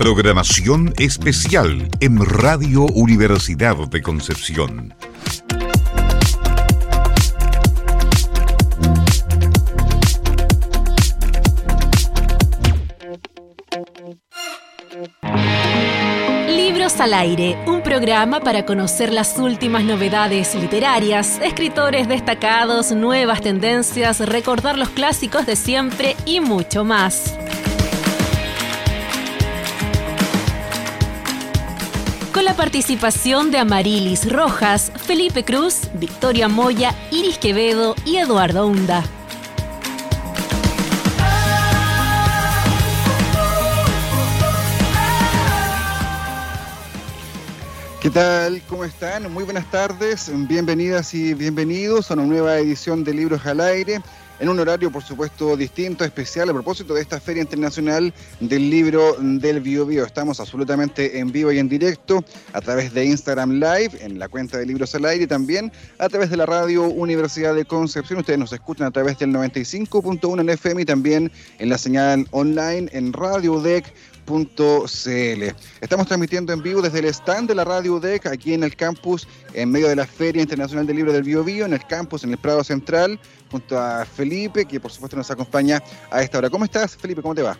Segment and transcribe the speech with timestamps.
[0.00, 4.94] Programación especial en Radio Universidad de Concepción.
[16.48, 24.20] Libros al aire, un programa para conocer las últimas novedades literarias, escritores destacados, nuevas tendencias,
[24.20, 27.36] recordar los clásicos de siempre y mucho más.
[32.32, 39.02] Con la participación de Amarilis Rojas, Felipe Cruz, Victoria Moya, Iris Quevedo y Eduardo Hunda.
[48.00, 48.62] ¿Qué tal?
[48.68, 49.30] ¿Cómo están?
[49.32, 54.00] Muy buenas tardes, bienvenidas y bienvenidos a una nueva edición de Libros al Aire
[54.40, 59.16] en un horario, por supuesto, distinto, especial, a propósito de esta Feria Internacional del Libro
[59.20, 60.04] del Bio, Bio.
[60.04, 64.56] Estamos absolutamente en vivo y en directo a través de Instagram Live, en la cuenta
[64.56, 68.20] de Libros al Aire y también a través de la radio Universidad de Concepción.
[68.20, 72.88] Ustedes nos escuchan a través del 95.1 en FM y también en la señal online
[72.92, 73.92] en Radio UDEC
[75.80, 79.26] Estamos transmitiendo en vivo desde el stand de la Radio UDEC aquí en el campus,
[79.54, 82.30] en medio de la Feria Internacional del Libro del Bio, Bio en el campus, en
[82.30, 83.18] el Prado Central,
[83.50, 86.50] junto a Felipe, que por supuesto nos acompaña a esta hora.
[86.50, 87.22] ¿Cómo estás, Felipe?
[87.22, 87.58] ¿Cómo te va?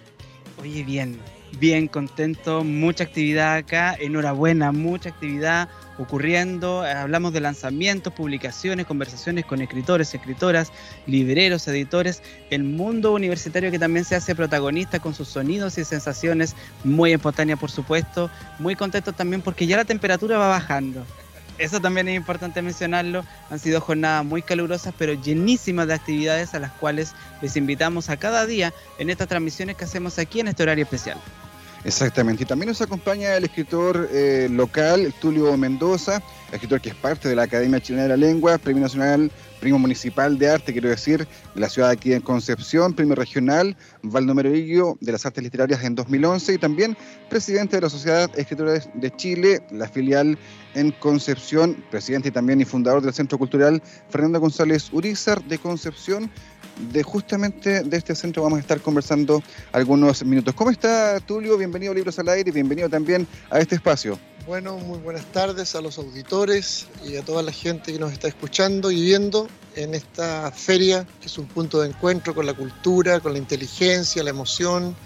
[0.61, 1.19] Oye, bien,
[1.59, 6.83] bien contento, mucha actividad acá, enhorabuena, mucha actividad ocurriendo.
[6.83, 10.71] Hablamos de lanzamientos, publicaciones, conversaciones con escritores, escritoras,
[11.07, 16.55] libreros, editores, el mundo universitario que también se hace protagonista con sus sonidos y sensaciones
[16.85, 18.31] muy espontáneas, por supuesto.
[18.59, 21.05] Muy contento también porque ya la temperatura va bajando
[21.61, 23.25] eso también es importante mencionarlo.
[23.51, 28.17] Han sido jornadas muy calurosas, pero llenísimas de actividades a las cuales les invitamos a
[28.17, 31.19] cada día en estas transmisiones que hacemos aquí en este horario especial.
[31.85, 32.43] Exactamente.
[32.43, 37.37] Y también nos acompaña el escritor eh, local, Tulio Mendoza, escritor que es parte de
[37.37, 39.31] la Academia Chilena de la Lengua, Premio Nacional,
[39.61, 44.51] Premio Municipal de Arte, quiero decir, de la ciudad aquí en Concepción, Premio Regional, Valdomero
[45.01, 46.97] de las Artes Literarias en 2011 y también
[47.29, 50.39] presidente de la Sociedad Escritores de Chile, la filial
[50.75, 56.31] en Concepción, presidente y también y fundador del Centro Cultural Fernando González Urizar de Concepción.
[56.89, 60.55] De justamente de este centro vamos a estar conversando algunos minutos.
[60.55, 61.59] ¿Cómo está Tulio?
[61.59, 64.19] Bienvenido a Libros al Aire y bienvenido también a este espacio.
[64.47, 68.29] Bueno, muy buenas tardes a los auditores y a toda la gente que nos está
[68.29, 69.47] escuchando y viendo
[69.77, 74.25] en esta feria, que es un punto de encuentro con la cultura, con la inteligencia,
[74.25, 74.97] la emoción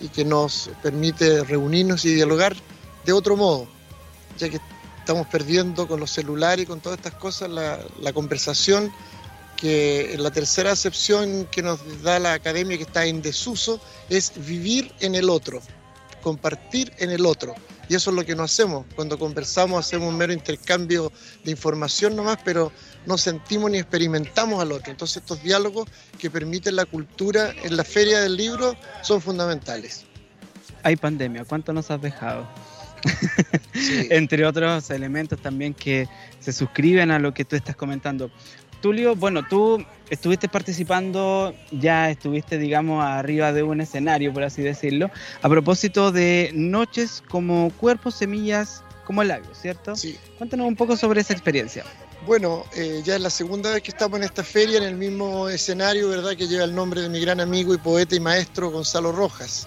[0.00, 2.56] y que nos permite reunirnos y dialogar
[3.06, 3.68] de otro modo,
[4.36, 4.58] ya que
[4.98, 8.92] estamos perdiendo con los celulares y con todas estas cosas la, conversación
[9.60, 14.92] que la tercera acepción que nos da la academia que está en desuso es vivir
[15.00, 15.60] en el otro,
[16.22, 17.54] compartir en el otro.
[17.88, 18.86] Y eso es lo que no hacemos.
[18.94, 21.12] Cuando conversamos hacemos un mero intercambio
[21.44, 22.72] de información nomás, pero
[23.04, 24.90] no sentimos ni experimentamos al otro.
[24.90, 25.88] Entonces estos diálogos
[26.18, 30.04] que permiten la cultura en la feria del libro son fundamentales.
[30.84, 32.48] Hay pandemia, ¿cuánto nos has dejado?
[34.10, 38.30] Entre otros elementos también que se suscriben a lo que tú estás comentando.
[38.80, 45.10] Tulio, bueno, tú estuviste participando, ya estuviste, digamos, arriba de un escenario, por así decirlo,
[45.42, 49.96] a propósito de noches como cuerpos, semillas, como labios, ¿cierto?
[49.96, 50.18] Sí.
[50.38, 51.84] Cuéntanos un poco sobre esa experiencia.
[52.26, 55.48] Bueno, eh, ya es la segunda vez que estamos en esta feria, en el mismo
[55.48, 56.36] escenario, ¿verdad?
[56.36, 59.66] Que lleva el nombre de mi gran amigo y poeta y maestro Gonzalo Rojas.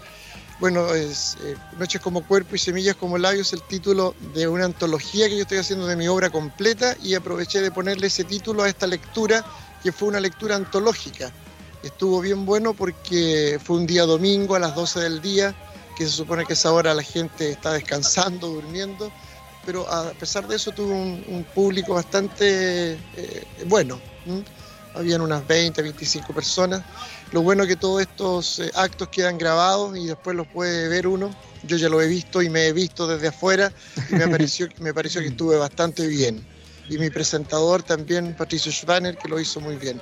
[0.63, 5.27] Bueno, es eh, Noches como cuerpo y semillas como labios, el título de una antología
[5.27, 8.69] que yo estoy haciendo de mi obra completa y aproveché de ponerle ese título a
[8.69, 9.43] esta lectura,
[9.83, 11.33] que fue una lectura antológica.
[11.83, 15.53] Estuvo bien bueno porque fue un día domingo a las 12 del día,
[15.97, 19.11] que se supone que esa hora la gente está descansando, durmiendo,
[19.65, 23.99] pero a pesar de eso tuvo un, público bastante eh, bueno.
[24.95, 26.83] Habían unas 20, 25 personas
[27.33, 31.07] lo bueno es que todos estos eh, actos quedan grabados y después los puede ver
[31.07, 31.35] uno.
[31.63, 33.73] Yo ya lo he visto y me he visto desde afuera
[34.11, 34.27] y me
[34.93, 36.45] pareció, que estuve bastante bien.
[36.89, 39.99] Y mi presentador también, Patricio Schwanner, que lo hizo muy bien.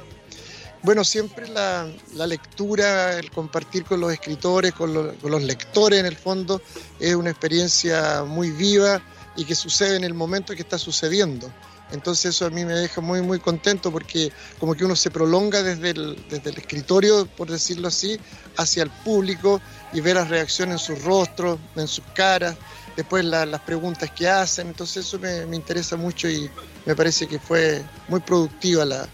[0.83, 1.87] Bueno, siempre la,
[2.27, 6.61] lectura, el compartir con los escritores, con, con, los lectores en el fondo,
[6.99, 9.01] es una experiencia muy viva
[9.37, 11.49] y que sucede en el momento que está sucediendo.
[11.91, 15.61] Entonces eso a mí me deja muy, muy contento porque como que uno se prolonga
[15.61, 18.19] desde el, desde el escritorio, por decirlo así,
[18.57, 19.61] hacia el público
[19.93, 22.55] y ve las reacciones en sus rostros, en sus caras,
[22.95, 24.67] después las preguntas que hacen.
[24.67, 26.49] Entonces eso me, interesa mucho y
[26.85, 29.07] me parece que fue muy productiva la,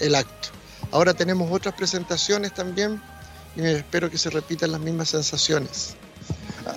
[0.00, 0.48] el acto.
[0.90, 3.00] Ahora tenemos otras presentaciones también
[3.56, 5.96] y espero que se repitan las mismas sensaciones.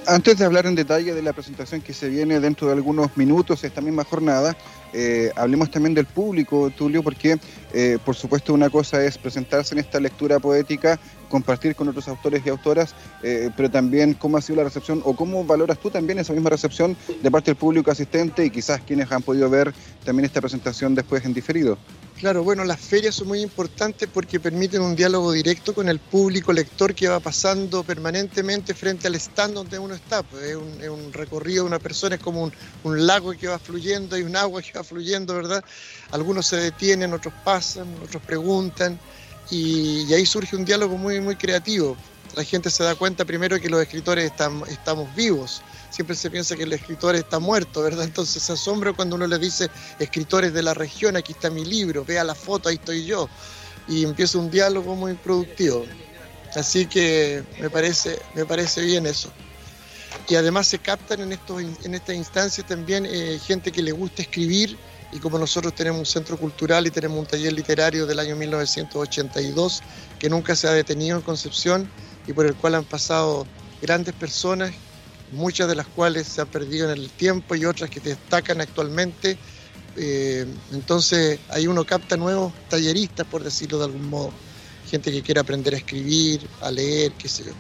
[0.09, 3.65] Antes de hablar en detalle de la presentación que se viene dentro de algunos minutos,
[3.65, 4.56] esta misma jornada,
[4.94, 7.38] eh, hablemos también del público, Tulio, porque
[7.74, 12.42] eh, por supuesto una cosa es presentarse en esta lectura poética, compartir con otros autores
[12.45, 16.19] y autoras, eh, pero también cómo ha sido la recepción o cómo valoras tú también
[16.19, 19.74] esa misma recepción de parte del público asistente y quizás quienes han podido ver
[20.06, 21.77] también esta presentación después en diferido.
[22.19, 26.52] Claro, bueno, las ferias son muy importantes porque permiten un diálogo directo con el público
[26.52, 30.24] lector que va pasando permanentemente frente al stand donde uno está.
[30.24, 32.52] Pues es, un, recorrido de una persona, es como
[32.84, 35.64] un, lago que va fluyendo, hay un agua que va fluyendo, ¿verdad?
[36.10, 39.00] Algunos se detienen, otros pasan, otros preguntan
[39.52, 41.96] y, ahí surge un diálogo muy, muy creativo.
[42.36, 44.31] La gente se da cuenta primero que los escritores
[44.68, 48.06] estamos vivos siempre se piensa que el escritor está muerto, ¿verdad?
[48.06, 49.69] Entonces se asombra cuando uno le dice,
[50.00, 53.30] escritores de la región, aquí está mi libro, vea la foto, ahí estoy yo.
[53.88, 55.86] Y empieza un diálogo muy productivo.
[56.56, 59.31] Así que me parece, me parece bien eso.
[60.30, 62.01] Y además se captan en, estos, en
[62.68, 64.78] también eh, gente que le gusta escribir
[65.12, 69.81] y como nosotros tenemos un centro cultural y tenemos un taller literario del año 1982
[70.19, 71.90] que nunca se ha detenido en Concepción
[72.28, 73.48] y por el cual han pasado
[73.81, 74.74] grandes personas
[75.32, 79.38] muchas de las cuales se han perdido en el tiempo y otras que destacan actualmente.
[79.96, 84.32] Eh, entonces ahí uno capta nuevos talleristas, por decirlo de algún modo,
[84.90, 87.52] gente que quiere aprender a escribir, a leer, qué sé yo.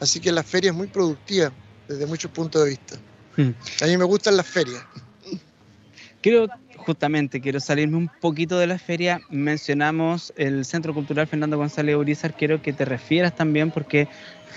[0.00, 1.52] Así que la feria es muy productiva
[1.88, 2.96] desde muchos puntos de vista.
[3.36, 3.50] Hmm.
[3.82, 4.82] A mí me gustan las ferias.
[6.22, 6.48] Quiero,
[6.86, 9.20] justamente, quiero salirme un poquito de la feria.
[9.28, 12.34] Mencionamos el Centro Cultural Fernando González Urizar.
[12.34, 14.06] Quiero que te refieras también porque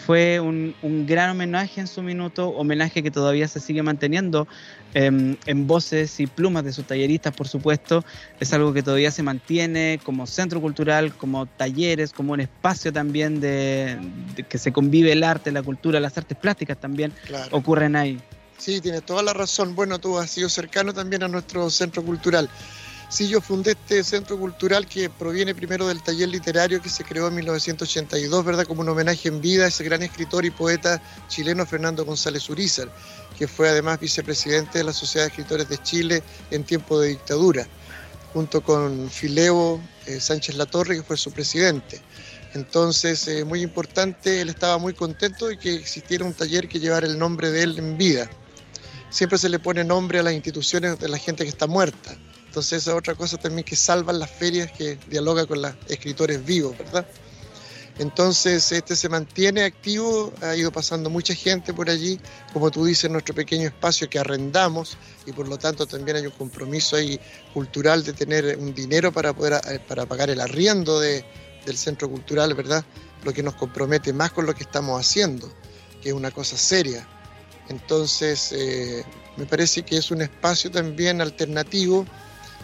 [0.05, 0.75] fue un,
[1.07, 4.47] gran homenaje en su minuto, homenaje que todavía se sigue manteniendo
[4.93, 8.05] em, en voces y plumas de sus talleristas, por supuesto.
[8.39, 13.41] Es algo que todavía se mantiene como centro cultural, como talleres, como un espacio también
[13.41, 13.97] de,
[14.47, 17.11] que se convive el arte, la cultura, las artes plásticas también
[17.51, 18.19] ocurren ahí.
[18.59, 19.73] Sí, tienes toda la razón.
[19.73, 22.50] Bueno, tú has sido cercano también a nuestro centro cultural.
[23.07, 27.29] Sí, yo fundé este centro cultural que proviene primero del taller literario que se creó
[27.29, 28.65] en 1982, ¿verdad?
[28.65, 32.94] Como un homenaje en vida a ese gran escritor y poeta chileno Fernando González Urizar,
[33.38, 36.21] que fue además vicepresidente de la Sociedad de Escritores de Chile
[36.51, 37.65] en tiempo de dictadura,
[38.33, 42.01] junto con Fileo eh, Sánchez Latorre, que fue su presidente.
[42.53, 47.07] Entonces, eh, muy importante, él estaba muy contento de que existiera un taller que llevara
[47.07, 48.29] el nombre de él en vida.
[49.09, 52.15] Siempre se le pone nombre a las instituciones de la gente que está muerta.
[52.47, 56.44] Entonces esa es otra cosa también que salvan las ferias, que dialoga con los escritores
[56.44, 57.06] vivos, ¿verdad?
[58.00, 62.17] Entonces este se mantiene activo, ha ido pasando mucha gente por allí,
[62.53, 66.31] como tú dices, nuestro pequeño espacio que arrendamos y por lo tanto también hay un
[66.31, 67.19] compromiso ahí
[67.53, 71.25] cultural de tener un dinero para poder eh, para pagar el arriendo de,
[71.65, 72.85] del centro cultural, ¿verdad?
[73.25, 75.51] Lo que nos compromete más con lo que estamos haciendo,
[76.01, 77.05] que es una cosa seria.
[77.69, 79.06] Entonces eh,
[79.38, 82.06] me parece que es un espacio también alternativo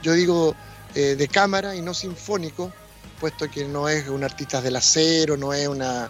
[0.06, 0.56] yo digo
[0.94, 2.72] eh, de cámara y no sinfónico,
[3.20, 6.10] puesto que no es un artista del acero, no es una,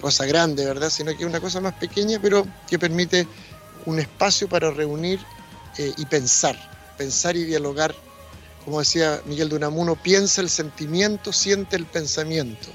[0.00, 0.90] cosa grande, ¿verdad?
[0.90, 3.26] Sino que es una cosa más pequeña, pero que permite
[3.84, 5.18] un espacio para reunir
[5.76, 6.56] eh, y pensar,
[6.96, 7.94] pensar y dialogar.
[8.64, 12.68] Como decía Miguel de Unamuno, piensa el sentimiento, siente el pensamiento.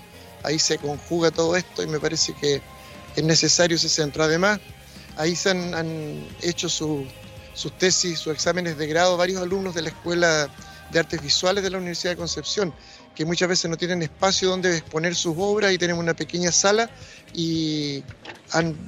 [0.43, 2.61] Ahí se conjuga todo esto y me parece que
[3.15, 4.25] es necesario ese centro.
[4.25, 4.59] Además,
[5.17, 7.05] ahí se han hecho sus
[7.57, 10.47] sus tesis, sus exámenes de grado, varios alumnos de la Escuela
[10.91, 12.71] de Artes Visuales de la Universidad de Concepción,
[13.15, 16.87] que muchas veces no tienen espacio donde exponer sus obras y tenemos una pequeña sala
[17.33, 18.03] y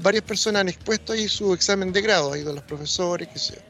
[0.02, 3.69] varias personas han expuesto ahí su examen de grado, han ido los profesores, qué sé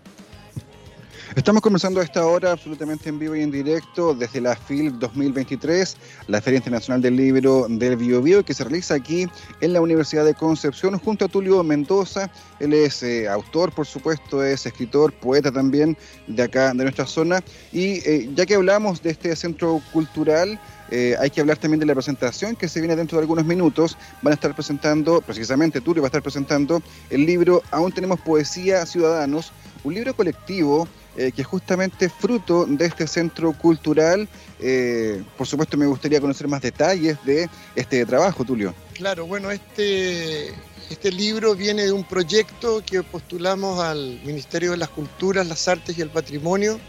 [1.35, 5.95] Estamos comenzando a esta hora absolutamente en vivo y en directo desde la FIL 2023,
[6.27, 9.27] la Feria Internacional del Libro del Bio, que se realiza aquí
[9.61, 12.31] en la Universidad de Concepción junto a Tulio Mendoza.
[12.59, 15.95] Él es eh, autor, por supuesto, es escritor, poeta también
[16.25, 17.43] de acá, de nuestra zona.
[17.71, 20.59] Y eh, ya que hablamos de este centro cultural,
[20.89, 23.97] eh, hay que hablar también de la presentación que se viene dentro de algunos minutos.
[24.23, 26.81] Van a estar presentando, precisamente Tulio va a estar presentando
[27.11, 30.87] el libro Aún tenemos poesía, ciudadanos, un libro colectivo
[31.19, 34.25] eh, que es justamente fruto de este centro cultural.
[34.57, 38.73] Eh, por supuesto, me gustaría conocer más detalles de este trabajo, Tulio.
[38.93, 40.53] Claro, bueno, este,
[40.89, 45.97] este libro viene de un proyecto que postulamos al Ministerio de las Culturas, las Artes
[45.97, 46.79] y el Patrimonio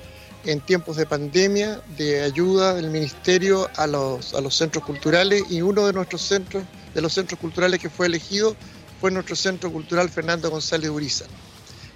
[0.44, 5.60] en tiempos de pandemia, de ayuda del Ministerio a los, a los centros culturales y
[5.60, 6.62] uno de nuestros centros,
[6.94, 8.54] de los centros culturales que fue elegido,
[9.00, 11.24] fue nuestro Centro Cultural Fernando González Uriza.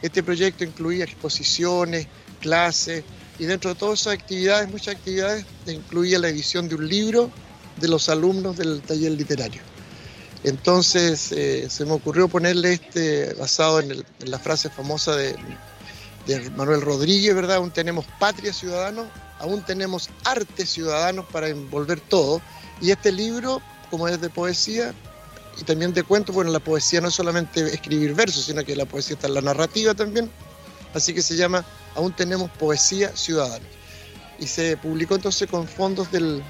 [0.05, 2.07] Este proyecto incluía exposiciones,
[2.45, 3.03] clases,
[3.39, 7.31] y dentro de todas esas actividades, muchas actividades, incluía la edición de un libro
[7.81, 9.63] de los alumnos del taller literario.
[10.45, 15.35] Entonces eh, se me ocurrió ponerle este, basado en, la frase famosa de,
[16.55, 17.57] Manuel Rodríguez, ¿verdad?
[17.57, 19.07] Aún tenemos patria ciudadanos,
[19.39, 22.43] aún tenemos arte ciudadanos para envolver todo.
[22.81, 24.95] Y este libro, como es de poesía
[25.59, 28.85] y también de cuentos, bueno, la poesía no es solamente escribir versos, sino que la
[28.85, 30.31] poesía está en la narrativa también.
[30.95, 33.65] Así que se llama Aún tenemos poesía ciudadana.
[34.39, 36.43] Y se publicó entonces con fondos del,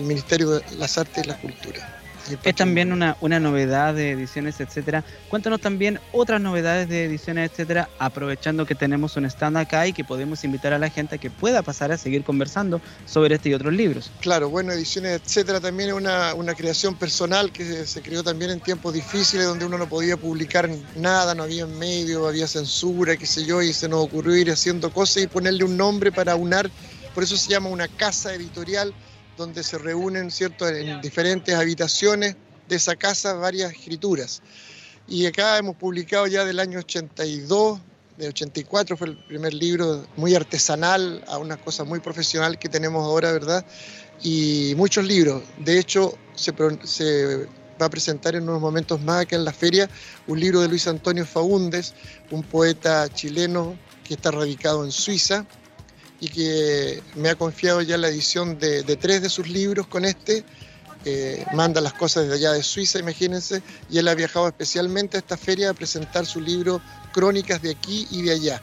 [0.00, 2.03] Ministerio de las Artes y la Cultura.
[2.42, 5.04] Es también una, una novedad de ediciones, etcétera.
[5.28, 10.04] Cuéntanos también otras novedades de ediciones, etcétera, aprovechando que tenemos un stand acá y que
[10.04, 13.54] podemos invitar a la gente a que pueda pasar a seguir conversando sobre este y
[13.54, 14.10] otros libros.
[14.20, 18.60] Claro, bueno, ediciones, etcétera, también es una, una creación personal que se, creó también en
[18.60, 23.44] tiempos difíciles donde uno no podía publicar nada, no había medio, había censura, qué sé
[23.44, 26.70] yo, y se nos ocurrió ir haciendo cosas y ponerle un nombre para unar,
[27.14, 28.94] por eso se llama una casa editorial
[29.36, 30.68] donde se reúnen ¿cierto?
[30.68, 32.36] en diferentes habitaciones
[32.68, 34.42] de esa casa varias escrituras.
[35.06, 37.80] Y acá hemos publicado ya del año 82,
[38.16, 43.04] de 84 fue el primer libro muy artesanal, a una cosa muy profesional que tenemos
[43.04, 43.66] ahora, ¿verdad?
[44.22, 45.42] Y muchos libros.
[45.58, 49.90] De hecho, se, va a presentar en unos momentos más acá en la feria
[50.26, 51.92] un libro de Luis Antonio Faúndez,
[52.30, 55.44] un poeta chileno que está radicado en Suiza,
[56.20, 60.44] y que me ha confiado ya la edición de, tres de sus libros con este.
[61.52, 65.36] manda las cosas desde allá de Suiza, imagínense, y él ha viajado especialmente a esta
[65.36, 66.80] feria a presentar su libro
[67.12, 68.62] Crónicas de aquí y de allá.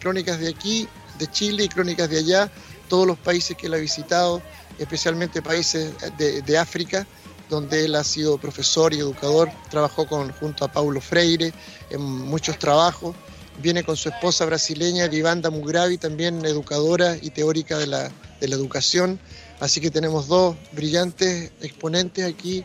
[0.00, 0.88] Crónicas de aquí,
[1.18, 2.52] de Chile y Crónicas de allá,
[2.88, 4.42] todos los países que él ha visitado,
[4.78, 7.06] especialmente países de, de África,
[7.48, 11.52] donde él ha sido profesor y educador, trabajó con, junto a Paulo Freire
[11.90, 13.16] en muchos trabajos
[13.60, 18.10] viene con su esposa brasileña, Vivanda Mugravi, también educadora y teórica de la,
[18.40, 19.18] educación.
[19.60, 22.64] Así que tenemos dos brillantes exponentes aquí,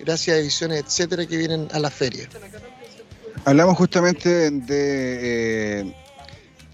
[0.00, 2.28] gracias a ediciones, etcétera, que vienen a la feria.
[3.44, 5.94] Hablamos justamente de eh,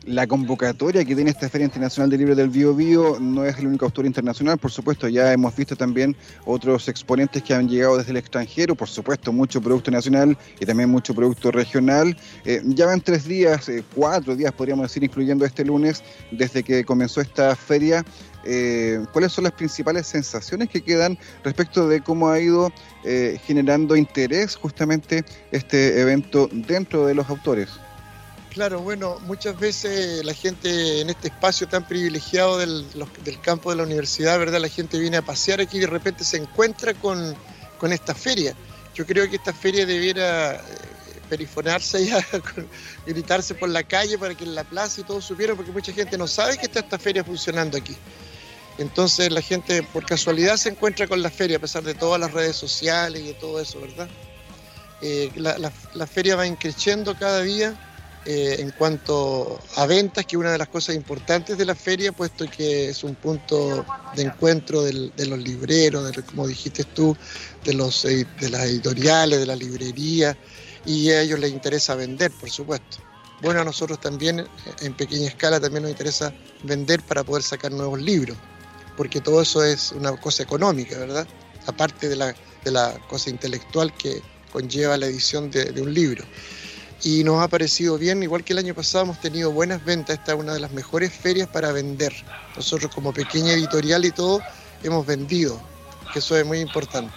[0.08, 3.66] la convocatoria que tiene esta Feria Internacional del Libro del Bio Bio no es el
[3.66, 8.12] único autor internacional, por supuesto, ya hemos visto también otros exponentes que han llegado desde
[8.12, 12.16] el extranjero, por supuesto, mucho producto nacional y también mucho producto regional.
[12.46, 16.84] Eh, ya van tres días, eh, cuatro días podríamos decir, incluyendo este lunes, desde que
[16.84, 18.02] comenzó esta feria.
[18.44, 22.72] Eh, ¿Cuáles son las principales sensaciones que quedan respecto de cómo ha ido
[23.46, 27.68] generando interés justamente este evento dentro de los autores?
[28.50, 32.86] Claro, bueno, muchas veces la gente en este espacio tan privilegiado del,
[33.42, 34.60] campo de la universidad, ¿verdad?
[34.60, 37.36] La gente viene a pasear aquí y de repente se encuentra con,
[37.92, 38.54] esta feria.
[38.94, 40.60] Yo creo que esta feria debiera eh,
[41.28, 42.26] perifonarse ya,
[43.06, 46.16] gritarse por la calle para que en la plaza y todo supiera, porque mucha gente
[46.16, 47.96] no sabe que está esta feria funcionando aquí.
[48.78, 52.32] Entonces la gente por casualidad se encuentra con la feria, a pesar de todas las
[52.32, 54.08] redes sociales y de todo eso, ¿verdad?
[55.02, 57.78] Eh, la, la, feria va increciendo cada día
[58.30, 62.12] eh, en cuanto a ventas, que es una de las cosas importantes de la feria,
[62.12, 67.16] puesto que es un punto de encuentro de los libreros, como dijiste tú,
[67.64, 70.36] de, los, de las editoriales, de la librería,
[70.84, 72.98] y a ellos les interesa vender, por supuesto.
[73.40, 74.46] Bueno, a nosotros también,
[74.82, 78.36] en pequeña escala, también nos interesa vender para poder sacar nuevos libros,
[78.98, 81.26] porque todo eso es una cosa económica, ¿verdad?
[81.66, 84.20] Aparte de la, de la cosa intelectual que
[84.52, 86.26] conlleva la edición de, de un libro
[87.02, 90.32] y nos ha parecido bien, igual que el año pasado hemos tenido buenas ventas, esta
[90.32, 92.12] es una de las mejores ferias para vender.
[92.56, 94.40] Nosotros como pequeña editorial y todo
[94.82, 95.60] hemos vendido,
[96.12, 97.14] que eso es muy importante.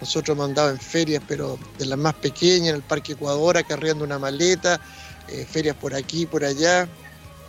[0.00, 4.04] Nosotros hemos andado en ferias, pero de las más pequeñas, en el Parque Ecuador, acarreando
[4.04, 4.80] una maleta,
[5.28, 6.88] eh, ferias por aquí, por allá,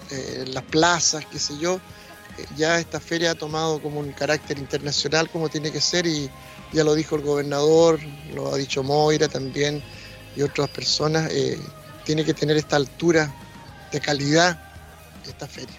[0.10, 1.76] eh, las plazas, qué sé yo.
[2.38, 6.30] Eh, ya esta feria ha tomado como un carácter internacional como tiene que ser y
[6.74, 8.00] ya lo dijo el gobernador,
[8.34, 9.84] lo ha dicho Moira también
[10.36, 11.58] y otras personas, eh,
[12.06, 13.34] tiene que tener esta altura
[13.92, 14.60] de calidad
[15.28, 15.76] esta feria.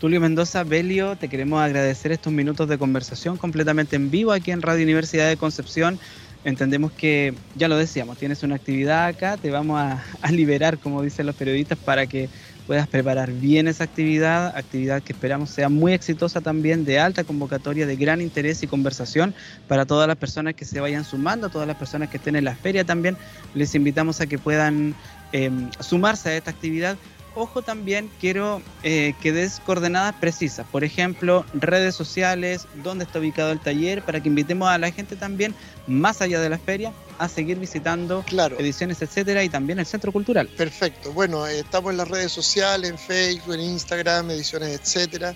[0.00, 4.62] Tulio Mendoza, Belio, te queremos agradecer estos minutos de conversación completamente en vivo aquí en
[4.62, 5.98] Radio Universidad de Concepción.
[6.44, 11.26] Entendemos que, ya lo decíamos, tienes una actividad acá, te vamos a liberar, como dicen
[11.26, 12.28] los periodistas, para que
[12.72, 17.86] puedas preparar bien esa actividad, actividad que esperamos sea muy exitosa también, de alta convocatoria,
[17.86, 19.34] de gran interés y conversación
[19.68, 22.54] para todas las personas que se vayan sumando, todas las personas que estén en la
[22.56, 23.18] feria también,
[23.52, 24.94] les invitamos a que puedan
[25.32, 26.96] em, sumarse a esta actividad
[27.34, 30.66] ojo también, quiero eh, que des coordenadas precisas.
[30.70, 35.16] Por ejemplo, redes sociales, dónde está ubicado el taller, para que invitemos a la gente
[35.16, 35.54] también,
[35.86, 38.24] más allá de la feria, a seguir visitando
[38.58, 40.48] ediciones, etcétera, y también el centro cultural.
[40.48, 41.12] Perfecto.
[41.12, 45.34] Bueno, eh, estamos en las redes sociales, en Facebook, en Instagram, ediciones, etcétera.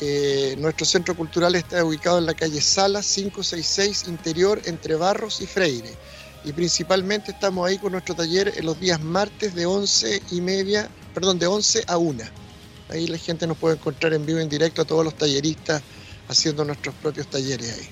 [0.00, 5.46] Eh, nuestro centro cultural está ubicado en la calle Sala 566, interior entre Barros y
[5.46, 5.92] Freire.
[6.44, 10.88] Y principalmente estamos ahí con nuestro taller en los días martes de 11 y media,
[11.14, 12.22] perdón, de 11 a 1.
[12.88, 15.82] Ahí la gente nos puede encontrar en vivo, en directo a todos los talleristas
[16.28, 17.88] haciendo nuestros propios talleres ahí.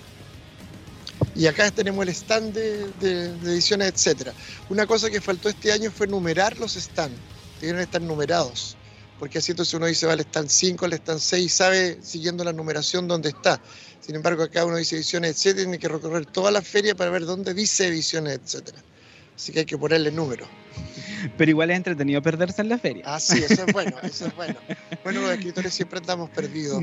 [1.35, 4.33] Y acá tenemos el stand de, ediciones, etcétera.
[4.69, 7.17] Una cosa que faltó este año fue numerar los stands.
[7.61, 8.77] Tienen que estar numerados
[9.21, 13.07] porque así entonces uno dice, vale, están 5, le están 6, sabe siguiendo la numeración
[13.07, 13.61] dónde está.
[14.00, 17.27] Sin embargo, acá uno dice ediciones, etcétera, tiene que recorrer toda la feria para ver
[17.27, 18.83] dónde dice ediciones, etcétera.
[19.40, 20.44] Así que hay que ponerle número.
[21.38, 23.02] Pero igual es entretenido perderse en la feria.
[23.06, 24.56] Ah, sí, eso es bueno, eso es bueno.
[25.02, 26.82] Bueno, los escritores siempre andamos perdidos.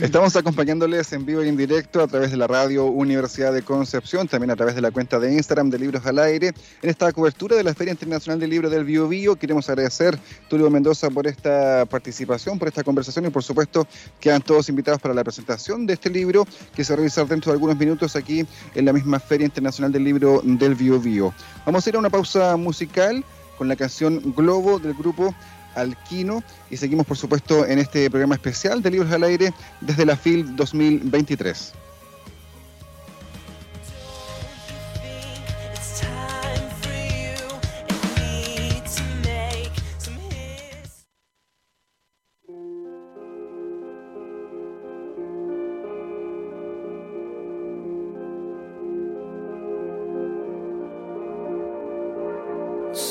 [0.00, 4.28] Estamos acompañándoles en vivo y en directo a través de la radio Universidad de Concepción,
[4.28, 7.56] también a través de la cuenta de Instagram de Libros al Aire, en esta cobertura
[7.56, 9.36] de la Feria Internacional del Libro del Bio Bio.
[9.36, 13.86] Queremos agradecer, Tulio Mendoza, por esta participación, por esta conversación y por supuesto
[14.20, 17.50] quedan todos invitados para la presentación de este libro que se va a realizar dentro
[17.50, 21.34] de algunos minutos aquí en la misma Feria Internacional del Libro del Bio Bio.
[21.64, 23.24] Vamos a ir a una pausa musical
[23.58, 25.34] con la canción Globo del grupo
[25.74, 30.16] Alquino y seguimos por supuesto en este programa especial de Libros al Aire desde la
[30.16, 31.72] FIL 2023.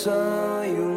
[0.06, 0.95] sayang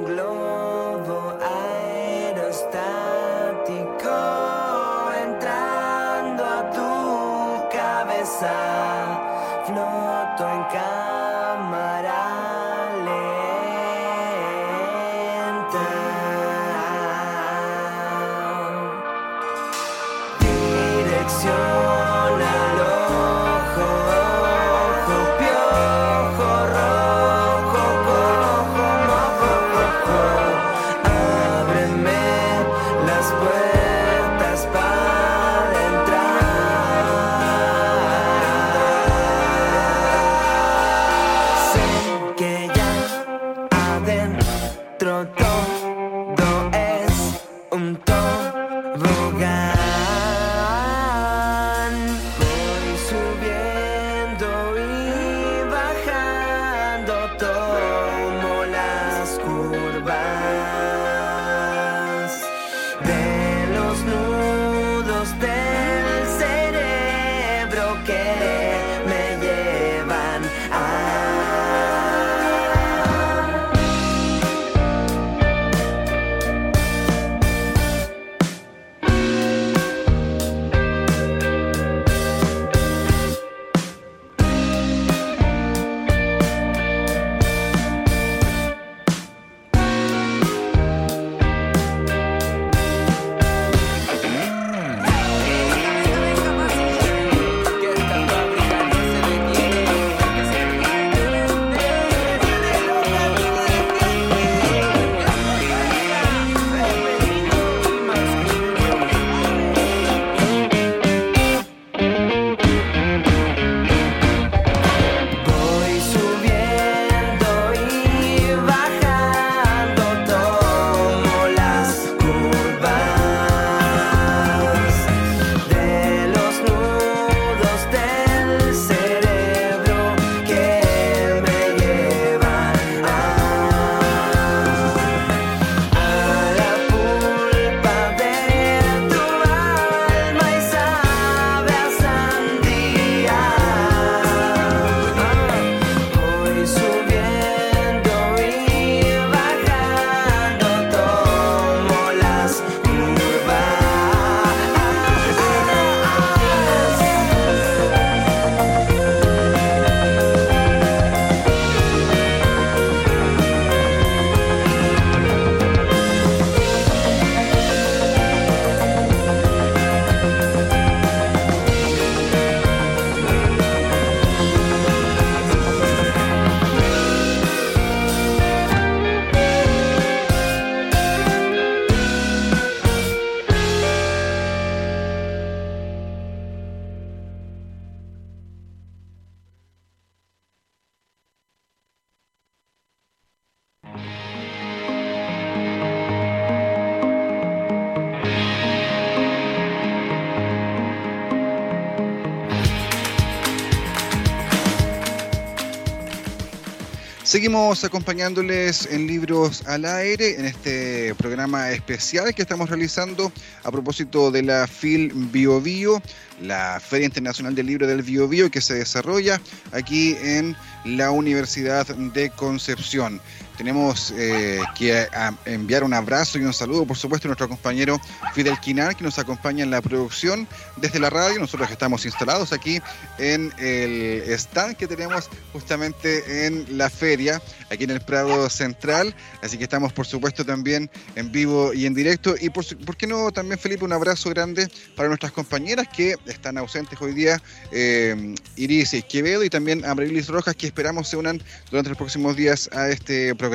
[207.29, 213.31] Seguimos acompañándoles en Libros al Aire en este programa especial que estamos realizando
[213.65, 216.01] a propósito de la FIL Bio Bio,
[216.41, 221.87] la Feria Internacional del Libro del Bio Bio que se desarrolla aquí en la Universidad
[221.87, 223.21] de Concepción.
[223.59, 228.01] Tenemos eh, que a- enviar un abrazo y un saludo, por supuesto, a nuestro compañero
[228.33, 231.41] Fidel Quinar, que nos acompaña en la producción desde la radio.
[231.41, 232.81] Nosotros estamos instalados aquí
[233.19, 239.13] en el stand que tenemos justamente en la feria, aquí en el Prado Central.
[239.43, 242.37] Así que estamos, por supuesto, también en vivo y en directo.
[242.41, 246.59] Y por, ¿por qué no también, Felipe, un abrazo grande para nuestras compañeras que están
[246.59, 247.43] ausentes hoy día,
[247.73, 251.43] eh, Iris Quevedo y también Amarilis Rojas, que esperamos se unan
[251.73, 253.48] durante los próximos días a este programa.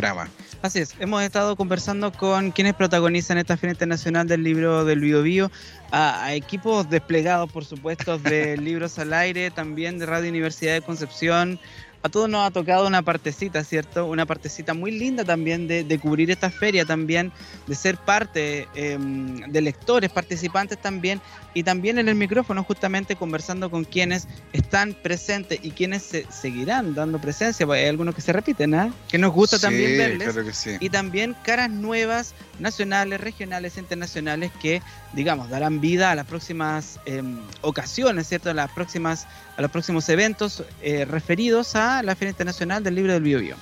[0.62, 5.22] Así es, hemos estado conversando con quienes protagonizan esta Feria Internacional del Libro del Bio
[5.22, 5.52] Bio,
[5.92, 10.82] a, a equipos desplegados, por supuesto, de Libros al Aire, también de Radio Universidad de
[10.82, 11.60] Concepción.
[12.06, 14.06] A todos nos ha tocado una partecita, ¿cierto?
[14.06, 17.32] Una partecita muy linda también de, de cubrir esta feria, también
[17.66, 21.22] de ser parte eh, de lectores, participantes también,
[21.54, 26.94] y también en el micrófono justamente conversando con quienes están presentes y quienes se seguirán
[26.94, 28.94] dando presencia, hay algunos que se repiten, ¿ah?
[29.10, 30.78] Que nos gusta también verles Claro que sí.
[30.80, 34.82] y también caras nuevas, nacionales, regionales, internacionales, que,
[35.14, 37.22] digamos, darán vida a las próximas eh,
[37.62, 38.50] ocasiones, ¿cierto?
[38.50, 43.14] A las próximas, a los próximos eventos eh, referidos a la Feria Internacional del Libro
[43.14, 43.56] del Bio Bio.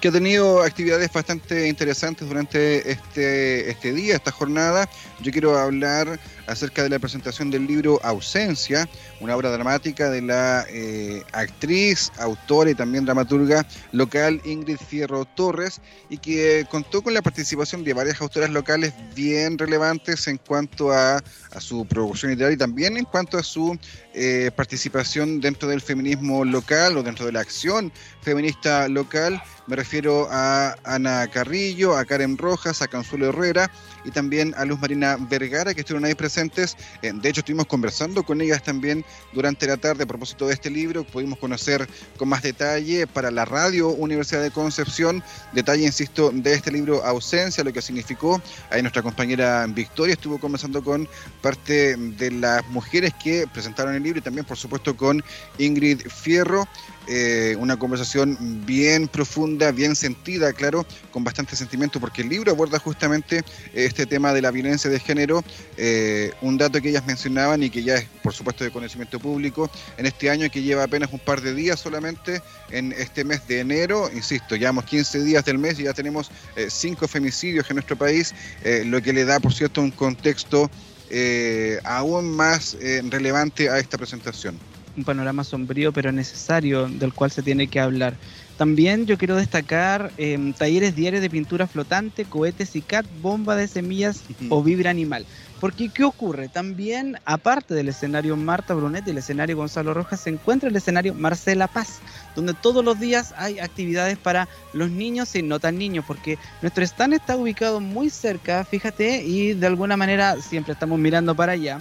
[0.00, 4.88] Que ha tenido actividades bastante interesantes durante este, este día, esta jornada.
[5.20, 8.88] Yo quiero hablar acerca de la presentación del libro Ausencia,
[9.20, 15.80] una obra dramática de la eh, actriz, autora y también dramaturga local Ingrid Fierro Torres,
[16.10, 21.16] y que contó con la participación de varias autoras locales bien relevantes en cuanto a,
[21.16, 23.78] a su producción literaria y también en cuanto a su
[24.14, 29.42] eh, participación dentro del feminismo local o dentro de la acción feminista local.
[29.66, 33.70] Me refiero a Ana Carrillo, a Karen Rojas, a Consuelo Herrera
[34.04, 36.76] y también a Luz Marina Vergara, que estuvieron ahí presentes.
[37.02, 40.70] Eh, de hecho, estuvimos conversando con ellas también durante la tarde a propósito de este
[40.70, 41.04] libro.
[41.04, 45.22] Pudimos conocer con más detalle para la radio Universidad de Concepción,
[45.52, 48.42] detalle, insisto, de este libro Ausencia, lo que significó.
[48.70, 51.08] Ahí nuestra compañera Victoria estuvo conversando con
[51.40, 55.24] parte de las mujeres que presentaron el libro y también, por supuesto, con
[55.58, 56.68] Ingrid Fierro.
[57.06, 62.78] Eh, una conversación bien profunda, bien sentida, claro, con bastante sentimiento, porque el libro aborda
[62.78, 65.44] justamente eh, este tema de la violencia de género,
[65.76, 69.70] eh, un dato que ellas mencionaban y que ya es, por supuesto, de conocimiento público,
[69.98, 72.40] en este año que lleva apenas un par de días solamente,
[72.70, 76.68] en este mes de enero, insisto, llevamos 15 días del mes y ya tenemos eh,
[76.70, 80.70] cinco femicidios en nuestro país, eh, lo que le da, por cierto, un contexto
[81.16, 84.58] eh, aún más eh, relevante a esta presentación.
[84.96, 88.18] Un panorama sombrío pero necesario del cual se tiene que hablar.
[88.56, 93.66] También yo quiero destacar eh, talleres diarios de pintura flotante, cohetes y cat, bomba de
[93.66, 95.26] semillas o vibra animal.
[95.60, 96.48] Porque, ¿qué ocurre?
[96.48, 101.14] También, aparte del escenario Marta Brunet y el escenario Gonzalo Rojas, se encuentra el escenario
[101.14, 102.00] Marcela Paz,
[102.36, 106.84] donde todos los días hay actividades para los niños y no tan niños, porque nuestro
[106.84, 111.80] stand está ubicado muy cerca, fíjate, y de alguna manera siempre estamos mirando para allá.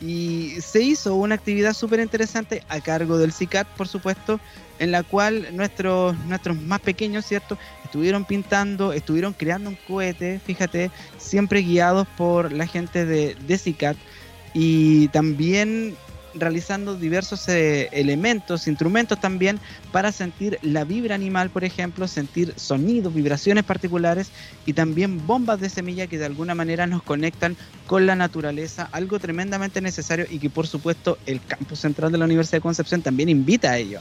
[0.00, 4.40] Y se hizo una actividad súper interesante a cargo del CICAT, por supuesto,
[4.82, 7.56] en la cual nuestros, nuestros más pequeños, ¿cierto?
[7.84, 13.96] Estuvieron pintando, estuvieron creando un cohete, fíjate, siempre guiados por la gente de, CICAT
[14.54, 15.94] y también
[16.34, 19.60] realizando diversos eh, elementos, instrumentos también
[19.92, 24.30] para sentir la vibra animal, por ejemplo, sentir sonidos, vibraciones particulares
[24.66, 29.20] y también bombas de semilla que de alguna manera nos conectan con la naturaleza, algo
[29.20, 33.28] tremendamente necesario y que por supuesto el campus central de la Universidad de Concepción también
[33.28, 34.00] invita a ello.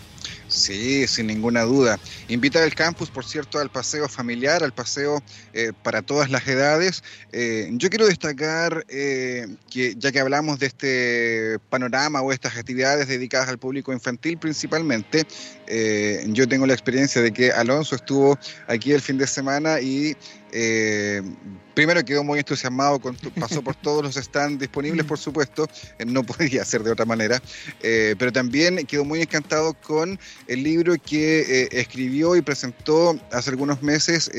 [0.52, 1.98] Sí, sin ninguna duda.
[2.28, 7.04] Invita al campus, por cierto, al paseo familiar, al paseo eh, para todas las edades.
[7.32, 13.08] Eh, yo quiero destacar eh, que ya que hablamos de este panorama o estas actividades
[13.08, 15.26] dedicadas al público infantil principalmente,
[15.68, 18.38] eh, yo tengo la experiencia de que Alonso estuvo
[18.68, 20.18] aquí el fin de semana y
[20.52, 21.22] eh,
[21.74, 25.68] primero quedó muy entusiasmado, con tu- pasó por todos los stands disponibles, por supuesto,
[26.00, 27.42] eh, no podía ser de otra manera,
[27.82, 33.82] eh, pero también quedó muy encantado con el libro que escribió y presentó hace algunos
[33.82, 34.30] meses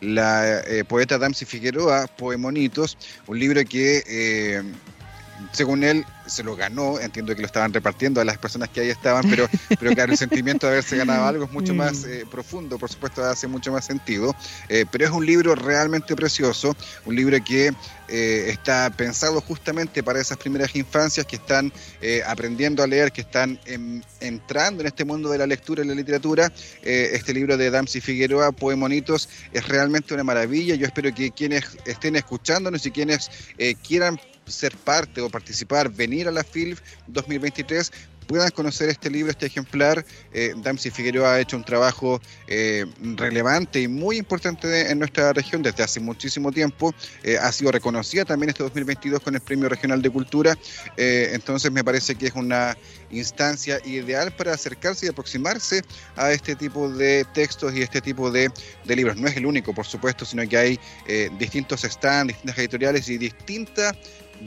[0.00, 4.62] la poeta Damsi Figueroa, Poemonitos, un libro que...
[5.52, 6.98] según él, se lo ganó.
[7.00, 10.18] Entiendo que lo estaban repartiendo a las personas que ahí estaban, pero, pero claro, el
[10.18, 13.84] sentimiento de haberse ganado algo es mucho más eh, profundo, por supuesto, hace mucho más
[13.84, 14.34] sentido.
[14.68, 17.72] Eh, pero es un libro realmente precioso, un libro que
[18.08, 23.22] eh, está pensado justamente para esas primeras infancias que están eh, aprendiendo a leer, que
[23.22, 26.52] están em- entrando en este mundo de la lectura y la literatura.
[26.82, 30.74] Eh, este libro de Damsi Figueroa, Poemonitos, es realmente una maravilla.
[30.74, 34.20] Yo espero que quienes estén escuchándonos y quienes eh, quieran
[34.52, 37.90] ser parte o participar, venir a la FILF 2023,
[38.26, 40.04] puedan conocer este libro, este ejemplar.
[40.32, 42.86] Eh, Damsi Figueroa ha hecho un trabajo eh,
[43.16, 46.94] relevante y muy importante en nuestra región desde hace muchísimo tiempo.
[47.22, 50.56] Eh, ha sido reconocida también este 2022 con el Premio Regional de Cultura.
[50.96, 52.76] Entonces me parece que es una
[53.10, 55.82] instancia ideal para acercarse y aproximarse
[56.16, 58.50] a este tipo de textos y este tipo de,
[58.84, 59.16] de libros.
[59.16, 60.80] No es el único, por supuesto, sino que hay
[61.38, 63.94] distintos stands, distintas editoriales y distinta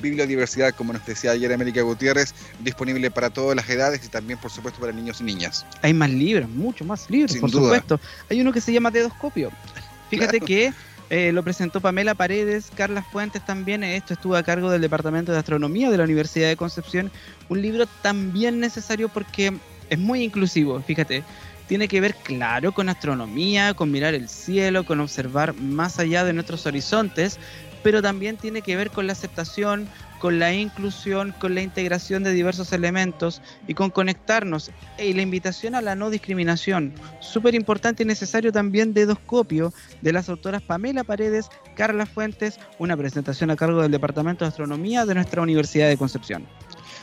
[0.02, 4.52] bibliodiversidad, como nos decía ayer América Gutiérrez, disponible para todas las edades y también, por
[4.52, 5.66] supuesto, para niños y niñas.
[5.82, 7.64] Hay más libros, mucho más libros, Sin por duda.
[7.64, 8.00] supuesto.
[8.30, 9.52] Hay uno que se llama Dedoscopio.
[10.10, 10.46] Fíjate Claro.
[10.46, 10.74] que
[11.10, 13.84] eh, lo presentó Pamela Paredes, Carla Fuentes también.
[13.84, 17.12] Esto estuvo a cargo del Departamento de Astronomía de la Universidad de Concepción.
[17.50, 19.54] Un libro también necesario porque
[19.90, 21.24] es muy inclusivo, fíjate.
[21.68, 26.32] Tiene que ver, claro, con astronomía, con mirar el cielo, con observar más allá de
[26.34, 27.40] nuestros horizontes,
[27.86, 32.34] pero también tiene que ver con la aceptación, con la inclusión, con la integración de
[32.34, 36.96] diversos elementos y con conectarnos y la invitación a la no discriminación.
[37.20, 39.72] Súper importante y necesario también dedoscopio
[40.02, 45.06] de las autoras Pamela Paredes, Carla Fuentes, una presentación a cargo del Departamento de Astronomía
[45.06, 46.48] de nuestra Universidad de Concepción.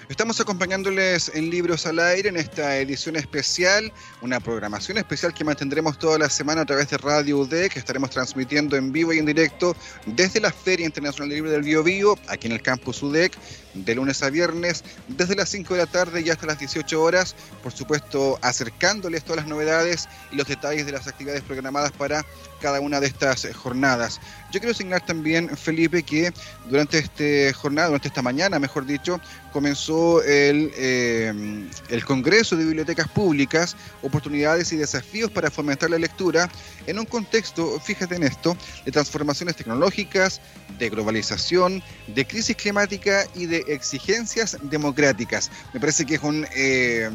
[0.09, 5.97] Estamos acompañándoles en Libros al Aire en esta edición especial, una programación especial que mantendremos
[5.97, 9.27] toda la semana a través de Radio UDEC, que estaremos transmitiendo en vivo y en
[9.27, 13.33] directo desde la Feria Internacional del Libro del Bio Bio, aquí en el campus UDEC,
[13.75, 17.35] de lunes a viernes, desde las 5 de la tarde y hasta las 18 horas,
[17.63, 22.25] por supuesto acercándoles todas las novedades y los detalles de las actividades programadas para
[22.61, 24.21] cada una de estas jornadas.
[24.53, 26.33] Yo quiero asignar también, Felipe, que
[26.69, 29.21] durante esta jornada, durante esta mañana, mejor dicho,
[29.53, 31.33] comenzó el, eh,
[31.89, 36.49] el Congreso de Bibliotecas Públicas, oportunidades y desafíos para fomentar la lectura
[36.87, 40.41] en un contexto, fíjate en esto, de transformaciones tecnológicas,
[40.79, 45.51] de globalización, de crisis climática y de exigencias democráticas.
[45.73, 47.11] Me parece que es un, eh,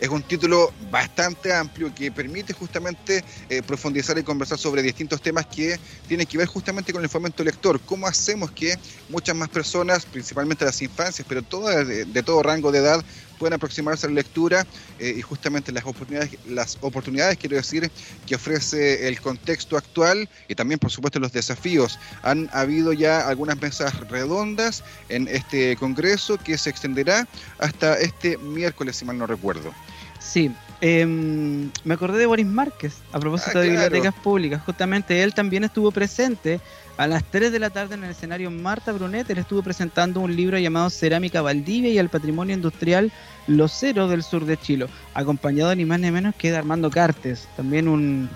[0.00, 5.46] es un título bastante amplio que permite justamente eh, profundizar y conversar sobre distintos temas
[5.46, 7.80] que tienen que ver justamente con el fomento lector.
[7.80, 12.78] ¿Cómo hacemos que muchas más personas, principalmente las infancias, pero todas de todo rango de
[12.78, 13.04] edad,
[13.38, 14.66] puedan aproximarse a la lectura
[14.98, 17.90] eh, y justamente las oportunidades, las oportunidades, quiero decir,
[18.26, 21.98] que ofrece el contexto actual y también, por supuesto, los desafíos.
[22.22, 27.26] Han habido ya algunas mesas redondas en este congreso que se extenderá
[27.58, 29.72] hasta este miércoles, si mal no recuerdo.
[30.20, 33.84] Sí, em, me acordé de Boris Márquez a propósito Ah, de claro.
[33.84, 34.62] bibliotecas públicas.
[34.64, 36.60] Justamente él también estuvo presente
[36.98, 39.30] a las 3 de la tarde en el escenario Marta Brunet.
[39.30, 43.10] Él estuvo presentando un libro llamado Cerámica Valdivia y el Patrimonio Industrial
[43.46, 47.88] Locero del Sur de Chile, acompañado ni más ni menos que de Armando Cartes, también
[47.88, 48.28] un,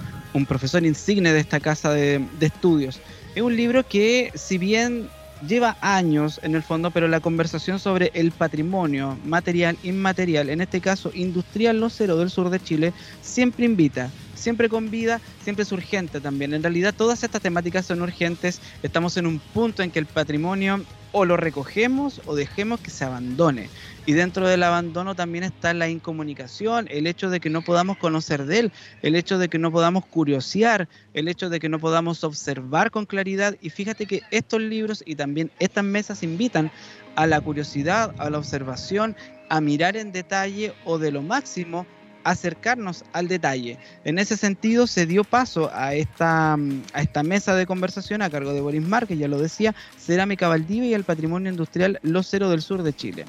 [0.46, 3.00] profesor insigne de esta casa de, de estudios.
[3.34, 5.08] Es un libro que, si bien
[5.46, 10.80] lleva años en el fondo, pero la conversación sobre el patrimonio material, inmaterial, en este
[10.80, 14.10] caso industrial locero del sur de Chile, siempre invita,
[14.42, 16.52] siempre convida, siempre es urgente también.
[16.52, 20.84] En realidad todas estas temáticas son urgentes, estamos en un punto en que el patrimonio
[21.12, 23.68] o lo recogemos o dejemos que se abandone.
[24.04, 28.46] Y dentro del abandono también está la incomunicación, el hecho de que no podamos conocer
[28.46, 32.24] de él, el hecho de que no podamos curiosear, el hecho de que no podamos
[32.24, 33.56] observar con claridad.
[33.60, 36.72] Y fíjate que estos libros y también estas mesas invitan
[37.14, 39.14] a la curiosidad, a la observación,
[39.48, 41.86] a mirar en detalle o de lo máximo
[42.24, 43.78] acercarnos al detalle.
[44.04, 48.30] En ese sentido se dio paso a esta, mm, a esta mesa de conversación a
[48.30, 52.50] cargo de Boris Mar, que ya lo decía, Cerámica Valdivia y el Patrimonio Industrial Locero
[52.50, 53.24] del Sur de Chile.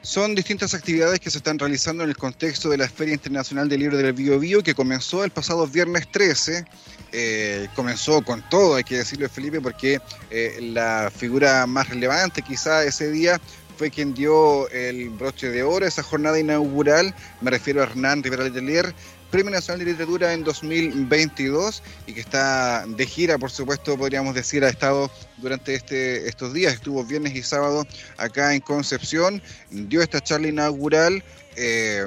[0.00, 3.80] Son distintas actividades que se están realizando en el contexto de la Feria Internacional del
[3.80, 6.64] Libro del Bio Bio, que comenzó el pasado viernes 13.
[7.10, 12.84] Eh, comenzó con todo, hay que decirlo, Felipe, porque eh, la figura más relevante quizá
[12.84, 13.40] ese día
[13.78, 17.14] fue quien dio el broche de oro esa jornada inaugural.
[17.40, 18.92] Me refiero a Hernán Rivera Letelier,
[19.30, 24.64] Premio Nacional de Literatura en 2022 y que está de gira, por supuesto, podríamos decir,
[24.64, 27.86] ha estado durante este, estos días, estuvo viernes y sábado
[28.16, 31.22] acá en Concepción, dio esta charla inaugural.
[31.56, 32.06] eh,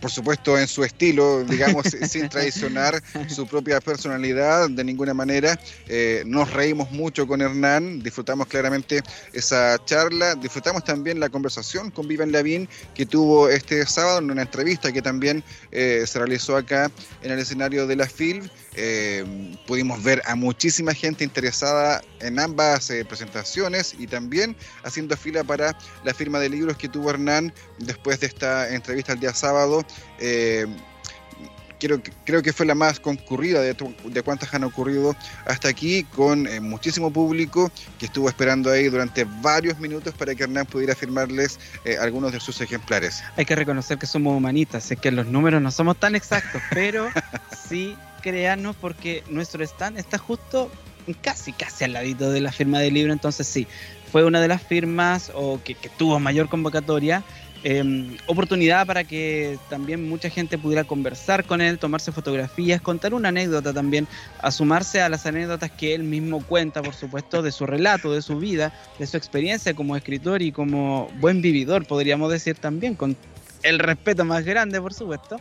[0.00, 5.58] por supuesto en su estilo, digamos, sin traicionar su propia personalidad de ninguna manera.
[5.88, 12.08] Eh, nos reímos mucho con Hernán, disfrutamos claramente esa charla, disfrutamos también la conversación con
[12.08, 16.90] Vivian Lavín que tuvo este sábado en una entrevista que también eh, se realizó acá
[17.22, 18.48] en el escenario de la FILM.
[18.74, 19.24] Eh,
[19.66, 25.76] pudimos ver a muchísima gente interesada en ambas eh, presentaciones y también haciendo fila para
[26.04, 29.84] la firma de libros que tuvo Hernán después de esta entrevista el día sábado.
[30.20, 30.66] Eh,
[31.80, 36.04] creo, que- creo que fue la más concurrida de, de cuantas han ocurrido hasta aquí,
[36.04, 40.94] con eh, muchísimo público que estuvo esperando ahí durante varios minutos para que Hernán pudiera
[40.94, 43.22] firmarles eh, algunos de sus ejemplares.
[43.36, 47.08] Hay que reconocer que somos humanistas, es que los números no somos tan exactos, pero
[47.68, 50.70] sí créanos porque nuestro stand está justo
[51.22, 53.66] casi, casi al ladito de la firma del libro, entonces sí,
[54.12, 57.22] fue una de las firmas o que, que tuvo mayor convocatoria.
[57.62, 63.28] eh, oportunidad para que también mucha gente pudiera conversar con él, tomarse fotografías, contar una
[63.28, 64.08] anécdota también,
[64.40, 68.22] a sumarse a las anécdotas que él mismo cuenta, por supuesto, de su relato, de
[68.22, 73.16] su vida, de su experiencia como escritor y como buen vividor, podríamos decir también, con
[73.62, 75.36] el respeto más grande, por supuesto.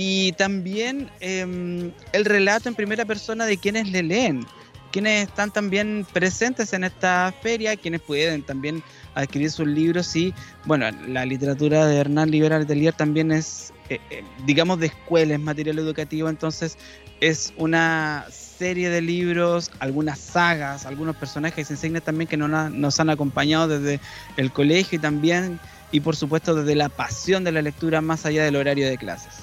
[0.00, 4.46] Y también eh, el relato en primera persona de quienes le leen,
[4.92, 8.80] quienes están también presentes en esta feria, quienes pueden también
[9.16, 10.32] adquirir sus libros y,
[10.66, 15.40] bueno, la literatura de Hernán Liberal Atelier también es, eh, eh, digamos, de escuela, es
[15.40, 16.78] material educativo, entonces
[17.20, 23.66] es una serie de libros, algunas sagas, algunos personajes insignes también que nos han acompañado
[23.66, 23.98] desde
[24.36, 25.58] el colegio y también,
[25.90, 29.37] y por supuesto desde la pasión de la lectura más allá del horario de clases.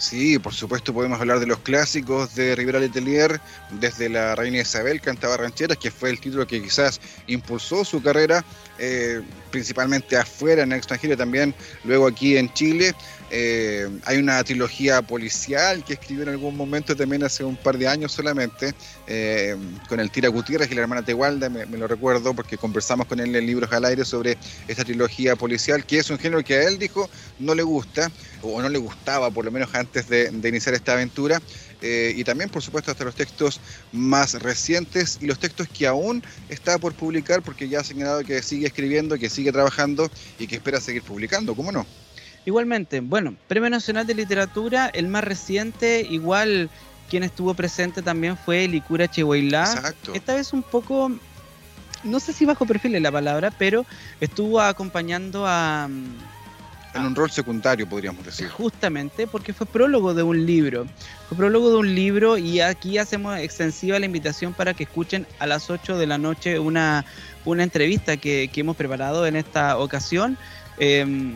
[0.00, 3.38] Sí, por supuesto podemos hablar de los clásicos de Rivera Letelier,
[3.80, 8.42] desde la Reina Isabel cantaba rancheras, que fue el título que quizás impulsó su carrera,
[8.78, 12.94] eh, principalmente afuera, en el extranjero, también luego aquí en Chile.
[13.32, 17.86] Eh, hay una trilogía policial que escribió en algún momento también hace un par de
[17.86, 18.74] años solamente,
[19.06, 19.54] eh,
[19.86, 23.36] con el Tira Gutiérrez y la hermana Tegualda, me lo recuerdo porque conversamos con él
[23.36, 26.78] en Libros al Aire sobre esta trilogía policial, que es un género que a él
[26.78, 27.08] dijo
[27.38, 28.10] no le gusta,
[28.42, 31.40] o no le gustaba por lo menos antes de, de iniciar esta aventura.
[31.82, 33.58] Eh, y también, por supuesto, hasta los textos
[33.92, 38.42] más recientes y los textos que aún está por publicar, porque ya ha señalado que
[38.42, 41.86] sigue escribiendo, que sigue trabajando y que espera seguir publicando, ¿cómo no?
[42.44, 46.70] Igualmente, bueno, Premio Nacional de Literatura, el más reciente, igual
[47.08, 49.64] quien estuvo presente también fue Licura Chehuailá.
[49.64, 50.14] Exacto.
[50.14, 51.10] Esta vez un poco,
[52.04, 53.86] no sé si bajo perfil es la palabra, pero
[54.20, 55.88] estuvo acompañando a...
[56.94, 58.48] En un rol secundario, podríamos decir.
[58.48, 60.86] Justamente porque fue prólogo de un libro.
[61.28, 65.46] Fue prólogo de un libro y aquí hacemos extensiva la invitación para que escuchen a
[65.46, 67.04] las 8 de la noche una,
[67.44, 70.36] una entrevista que, que hemos preparado en esta ocasión.
[70.78, 71.34] Eh,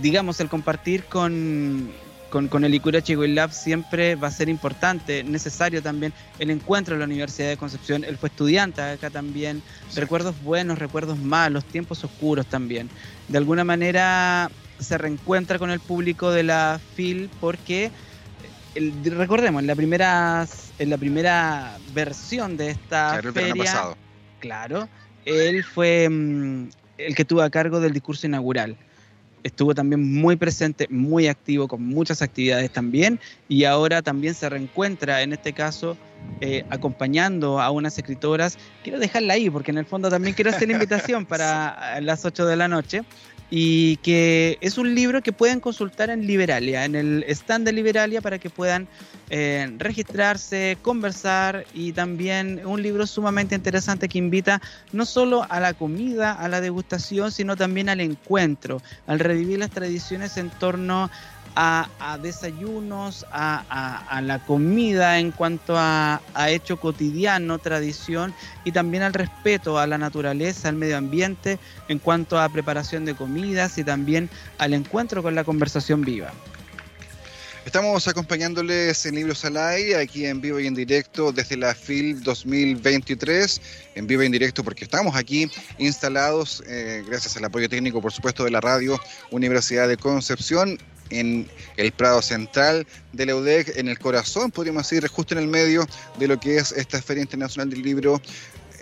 [0.00, 1.90] digamos, el compartir con,
[2.30, 7.00] con, con el Icura Lab siempre va a ser importante, necesario también el encuentro en
[7.00, 8.04] la Universidad de Concepción.
[8.04, 9.62] Él fue estudiante acá también,
[9.94, 12.88] recuerdos buenos, recuerdos malos, tiempos oscuros también.
[13.28, 17.92] De alguna manera se reencuentra con el público de la FIL porque
[18.74, 20.46] el- recordemos en la primera
[20.78, 23.98] en la primera versión de esta Claro, el pasado.
[24.38, 24.88] claro
[25.24, 28.78] él fue mm, el que tuvo a cargo del discurso inaugural
[29.48, 35.22] estuvo también muy presente muy activo con muchas actividades también y ahora también se reencuentra
[35.22, 35.96] en este caso
[36.40, 38.58] eh, acompañando a unas escritoras.
[38.82, 42.46] Quiero dejarla ahí porque en el fondo también quiero hacer la invitación para las 8
[42.46, 43.02] de la noche
[43.50, 48.20] y que es un libro que pueden consultar en Liberalia, en el stand de Liberalia
[48.20, 48.86] para que puedan
[49.30, 54.60] eh, registrarse, conversar y también un libro sumamente interesante que invita
[54.92, 59.70] no solo a la comida, a la degustación, sino también al encuentro, al revivir las
[59.70, 61.10] tradiciones en torno
[61.60, 68.32] a, a desayunos, a, a- a la comida en cuanto a, hecho cotidiano, tradición
[68.64, 73.14] y también al respeto a la naturaleza, al medio ambiente en cuanto a preparación de
[73.16, 76.30] comidas y también al encuentro con la conversación viva.
[77.64, 82.22] Estamos acompañándoles en Libros al Aire, aquí en vivo y en directo desde la FIL
[82.22, 83.60] 2023,
[83.96, 88.12] en vivo y en directo porque estamos aquí instalados, eh, gracias al apoyo técnico, por
[88.12, 88.98] supuesto, de la radio
[89.32, 90.78] Universidad de Concepción,
[91.10, 95.48] en el Prado Central de la UDEC, en el corazón, podríamos decir, justo en el
[95.48, 95.86] medio
[96.18, 98.20] de lo que es esta Feria Internacional del Libro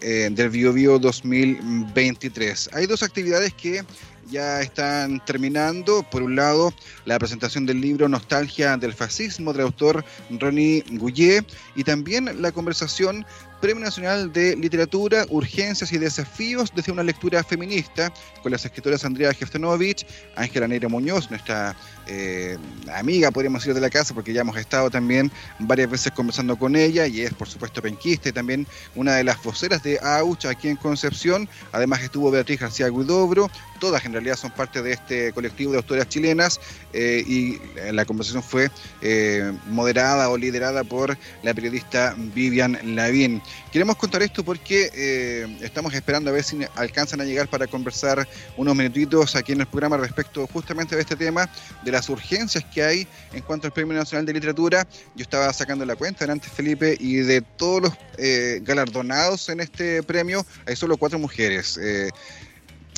[0.03, 2.71] eh, del Bio Bio 2023.
[2.73, 3.83] Hay dos actividades que
[4.31, 6.03] ya están terminando.
[6.11, 6.75] Por un lado,
[7.05, 11.45] la presentación del libro Nostalgia del Fascismo del autor Ronnie Gouillet
[11.75, 13.25] y también la conversación
[13.61, 19.33] Premio Nacional de Literatura, Urgencias y Desafíos desde una lectura feminista, con las escritoras Andrea
[19.33, 21.75] Jeftanovich, Ángela Neira Muñoz, nuestra
[22.07, 22.57] eh,
[22.95, 26.77] amiga, podríamos decir, de la casa, porque ya hemos estado también varias veces conversando con
[26.77, 30.69] ella, y es, por supuesto, penquista y también una de las voceras de AUCH aquí
[30.69, 31.49] en Concepción.
[31.73, 33.51] Además estuvo Beatriz García Guidobro,
[33.81, 36.61] todas en realidad son parte de este colectivo de autoras chilenas,
[36.93, 37.61] eh, y
[37.93, 38.71] la conversación fue
[39.03, 43.43] eh, moderada o liderada por la periodista Vivian Lavín.
[43.73, 48.27] Queremos contar esto porque estamos esperando a ver si alcanzan a llegar para conversar
[48.57, 51.51] unos minutitos aquí en el programa respecto justamente de este tema,
[51.85, 54.87] de las urgencias que hay en cuanto al Premio Nacional de Literatura.
[55.15, 60.03] Yo estaba sacando la cuenta antes, Felipe, y de todos los eh, galardonados en este
[60.03, 61.79] premio, hay solo cuatro mujeres.
[61.83, 62.11] Eh,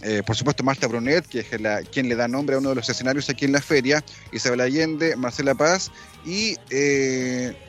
[0.03, 2.74] eh, por supuesto, Marta Brunet, que es la, quien le da nombre a uno de
[2.74, 5.92] los escenarios aquí en la feria, Isabel Allende, Marcela Paz
[6.24, 6.57] y...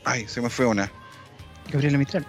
[0.06, 0.92] ay, se me fue una.
[1.72, 2.26] Gabriela Mistral.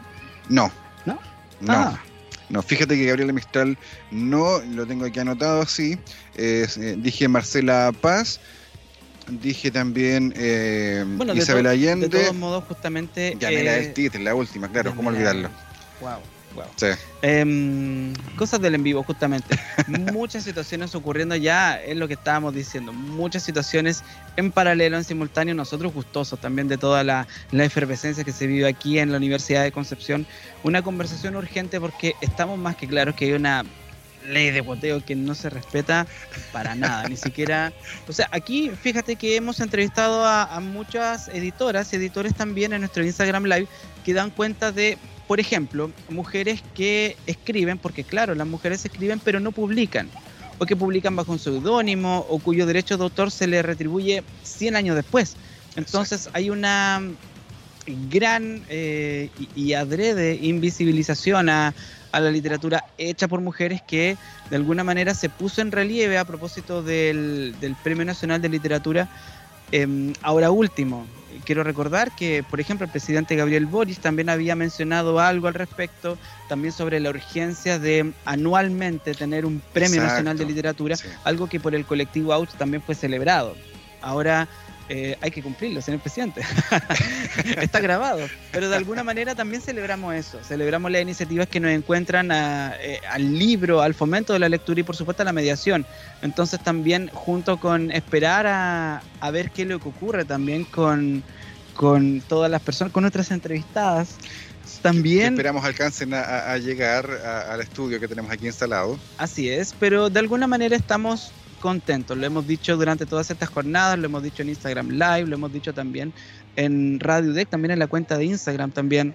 [0.50, 0.70] No.
[1.06, 1.18] ¿No?
[1.60, 1.72] No.
[1.72, 2.02] Ah.
[2.50, 3.78] No, fíjate que Gabriela Mistral
[4.10, 5.96] no, lo tengo aquí anotado así.
[6.34, 6.66] Eh,
[6.98, 8.40] dije Marcela Paz,
[9.30, 13.36] dije también eh, Bueno, de, Isabel to- Allende, de todos modos, justamente.
[13.38, 15.48] Yamela eh, del Titre, la última, claro, ¿cómo olvidarlo?
[16.00, 16.18] Wow,
[16.54, 16.64] wow.
[16.76, 16.86] Sí.
[17.22, 19.58] Em, cosas del en vivo, justamente.
[19.86, 22.92] Muchas situaciones ocurriendo ya, es lo que estábamos diciendo.
[22.92, 24.02] Muchas situaciones
[24.36, 25.54] en paralelo, en simultáneo.
[25.54, 29.62] Nosotros gustosos también de toda la, la efervescencia que se vive aquí en la Universidad
[29.62, 30.26] de Concepción.
[30.62, 33.64] Una conversación urgente porque estamos más que claros que hay una
[34.26, 36.06] ley de boteo que no se respeta
[36.52, 37.72] para nada, ni siquiera...
[38.08, 43.04] O sea, aquí fíjate que hemos entrevistado a, a muchas editoras editores también en nuestro
[43.04, 43.68] Instagram Live
[44.04, 49.40] que dan cuenta de, por ejemplo, mujeres que escriben, porque claro, las mujeres escriben pero
[49.40, 50.08] no publican,
[50.58, 54.76] o que publican bajo un seudónimo, o cuyo derecho de autor se le retribuye 100
[54.76, 55.36] años después.
[55.76, 57.02] Entonces hay una
[58.10, 61.74] gran eh, y, y adrede invisibilización a,
[62.12, 64.16] a la literatura hecha por mujeres que
[64.50, 69.08] de alguna manera se puso en relieve a propósito del, del Premio Nacional de Literatura.
[69.72, 71.06] Em, ahora último,
[71.44, 76.18] quiero recordar que, por ejemplo, el presidente Gabriel Boris también había mencionado algo al respecto,
[76.48, 80.12] también sobre la urgencia de anualmente tener un Premio Exacto.
[80.12, 81.06] Nacional de Literatura, Sí.
[81.24, 83.54] algo que por el colectivo AUCH también fue celebrado.
[84.02, 84.48] Ahora
[84.92, 86.42] eh, hay que cumplirlo, señor presidente.
[87.60, 88.26] Está grabado.
[88.50, 90.42] Pero de alguna manera también celebramos eso.
[90.42, 94.80] Celebramos las iniciativas que nos encuentran a, eh, al libro, al fomento de la lectura
[94.80, 95.86] y por supuesto a la mediación.
[96.22, 101.22] Entonces también junto con esperar a, a ver qué es lo que ocurre también con,
[101.74, 104.16] con todas las personas, con nuestras entrevistadas.
[104.82, 108.98] También Esperamos alcancen a, llegar al estudio que tenemos aquí instalado.
[109.18, 112.16] Así es, pero de alguna manera estamos contentos.
[112.16, 115.52] Lo hemos dicho durante todas estas jornadas, lo hemos dicho en Instagram Live, lo hemos
[115.52, 116.12] dicho también
[116.56, 119.14] en Radio Deck, también en la cuenta de Instagram, también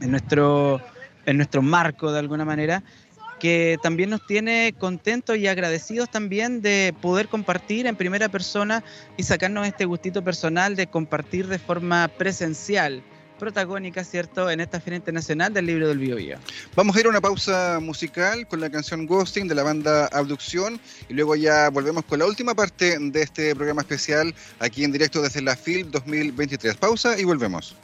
[0.00, 0.80] en nuestro,
[1.26, 2.82] en nuestro marco de alguna manera,
[3.40, 8.84] que también nos tiene contentos y agradecidos también de poder compartir en primera persona
[9.16, 13.02] y sacarnos este gustito personal de compartir de forma presencial,
[13.42, 16.38] protagónica, ¿cierto?, en esta Feria Internacional del Libro del Bio Bio.
[16.76, 20.78] Vamos a ir a una pausa musical con la canción Ghosting de la banda Abducción
[21.08, 25.20] y luego ya volvemos con la última parte de este programa especial aquí en directo
[25.20, 26.76] desde la FIL 2023.
[26.76, 27.74] Pausa y volvemos.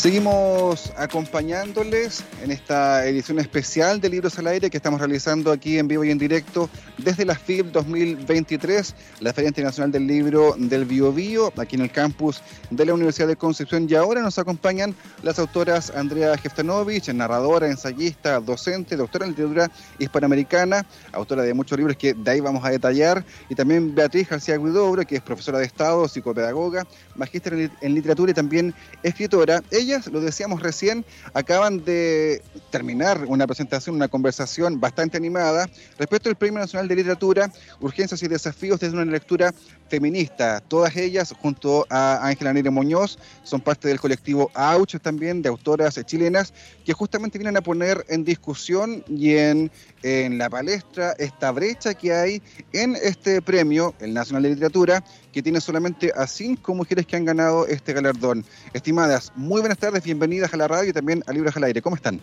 [0.00, 5.88] Seguimos acompañándoles en esta edición especial de Libros al Aire que estamos realizando aquí en
[5.88, 11.12] vivo y en directo desde la FIB 2023, la Feria Internacional del Libro del Bio
[11.12, 12.40] Bio, aquí en el campus
[12.70, 13.86] de la Universidad de Concepción.
[13.90, 20.86] Y ahora nos acompañan las autoras Andrea Jeftanovich, narradora, ensayista, docente, doctora en literatura hispanoamericana,
[21.12, 25.06] autora de muchos libros que de ahí vamos a detallar, y también Beatriz García Guidobro,
[25.06, 26.86] que es profesora de Estado, psicopedagoga,
[27.16, 29.62] magíster en literatura y también escritora.
[29.70, 35.68] Ella lo decíamos recién, acaban de terminar una presentación, una conversación bastante animada
[35.98, 39.52] respecto al Premio Nacional de Literatura, Urgencias y Desafíos desde una lectura
[39.88, 40.60] feminista.
[40.60, 46.00] Todas ellas, junto a Ángela Nere Muñoz, son parte del colectivo AUCH también, de autoras
[46.06, 49.70] chilenas, que justamente vienen a poner en discusión y en,
[50.02, 55.42] en la palestra esta brecha que hay en este premio, el Nacional de Literatura, que
[55.42, 58.44] tiene solamente a cinco mujeres que han ganado este galardón.
[58.72, 61.82] Estimadas, muy buenas tardes, bienvenidas a la radio y también a Libros al Aire.
[61.82, 62.20] ¿Cómo están?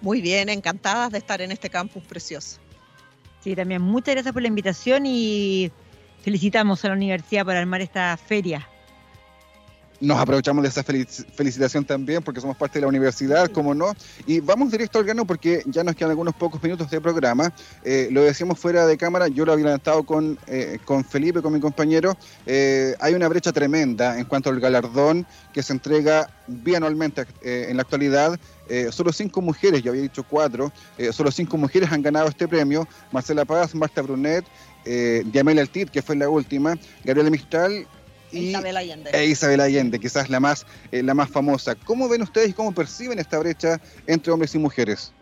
[0.00, 2.58] Muy bien, encantadas de estar en este campus precioso.
[3.40, 5.70] Sí, también muchas gracias por la invitación y
[6.22, 8.68] felicitamos a la universidad por armar esta feria.
[10.00, 13.94] Nos aprovechamos de esa felic- felicitación también porque somos parte de la universidad, como no.
[14.26, 17.52] Y vamos directo al grano porque ya nos quedan algunos pocos minutos de programa.
[17.84, 21.52] Eh, lo decíamos fuera de cámara, yo lo había adelantado con, eh, con Felipe, con
[21.52, 22.16] mi compañero.
[22.44, 27.82] Eh, hay una brecha tremenda en cuanto al galardón que se entrega bianualmente en la
[27.82, 28.38] actualidad.
[28.90, 30.72] Solo cinco mujeres, yo había dicho cuatro,
[31.12, 32.88] solo cinco mujeres han ganado este premio.
[33.12, 34.44] Marcela Paz, Marta Brunet,
[34.84, 37.86] Diamela Altit, que fue la última, Gabriela Mistral
[38.34, 39.10] y Isabel Allende.
[39.12, 41.74] e Isabel Allende, quizás la más, eh, la más famosa.
[41.74, 45.12] ¿Cómo ven ustedes y cómo perciben esta brecha entre hombres y mujeres?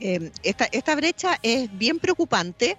[0.00, 2.76] Eh, esta, esta brecha es bien preocupante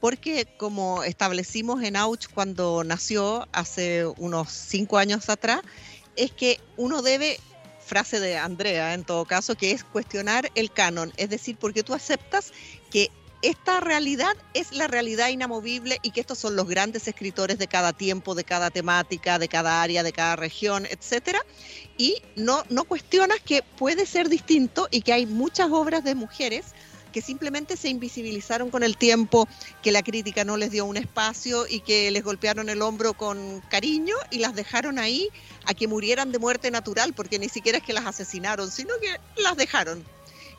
[0.00, 5.60] porque como establecimos en Auch cuando nació hace unos cinco años atrás,
[6.16, 7.38] es que uno debe,
[7.84, 11.92] frase de Andrea en todo caso, que es cuestionar el canon, es decir, porque tú
[11.92, 12.52] aceptas
[13.42, 17.92] esta realidad es la realidad inamovible y que estos son los grandes escritores de cada
[17.92, 21.40] tiempo, de cada temática, de cada área, de cada región, etcétera,
[21.96, 26.66] y no, cuestionas que puede ser distinto y que hay muchas obras de mujeres
[27.12, 29.48] que simplemente se invisibilizaron con el tiempo,
[29.82, 33.60] que la crítica no les dio un espacio y que les golpearon el hombro con
[33.68, 35.28] cariño y las dejaron ahí
[35.64, 39.42] a que murieran de muerte natural, porque ni siquiera es que las asesinaron, sino que
[39.42, 40.04] las dejaron.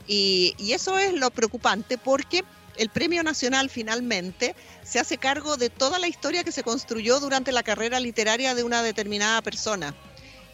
[0.07, 2.43] Y eso es lo preocupante porque
[2.82, 7.51] el Premio Nacional finalmente se hace cargo de toda la historia que se construyó durante
[7.51, 9.93] la carrera literaria de una determinada persona.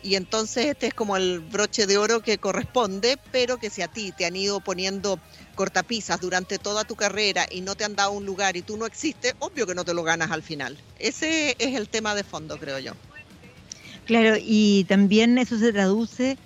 [0.03, 3.88] Y entonces este es como el broche de oro que corresponde, pero que si a
[3.88, 5.21] ti te han ido poniendo
[5.55, 8.86] cortapisas durante toda tu carrera y no te han dado un lugar y tú no
[8.86, 10.78] existes, obvio que no te lo ganas al final.
[10.99, 12.91] Ese es el tema de fondo, creo yo.
[14.05, 16.38] Claro, y también eso se traduce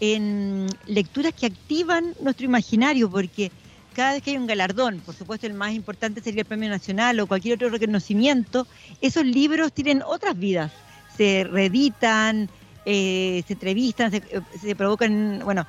[0.00, 3.52] en lecturas que activan nuestro imaginario, porque
[3.98, 7.18] cada vez que hay un galardón, por supuesto el más importante sería el Premio Nacional
[7.18, 8.64] o cualquier otro reconocimiento,
[9.00, 10.70] esos libros tienen otras vidas,
[11.16, 12.48] se reeditan,
[12.86, 15.66] eh, se entrevistan, se, provocan, bueno,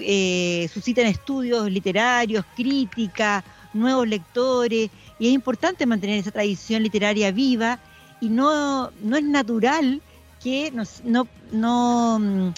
[0.00, 3.42] eh, suscitan estudios literarios, crítica,
[3.72, 7.78] nuevos lectores, y es importante mantener esa tradición literaria viva
[8.20, 10.02] y no, no es natural
[10.44, 12.52] que no, mm,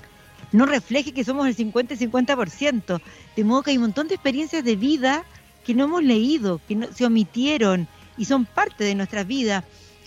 [0.55, 3.01] no refleje que somos el 50 y 50%.
[3.37, 5.25] De modo que hay un montón de experiencias de vida
[5.65, 9.65] que no hemos leído, que no- se omitieron y son parte de nuestras vidas.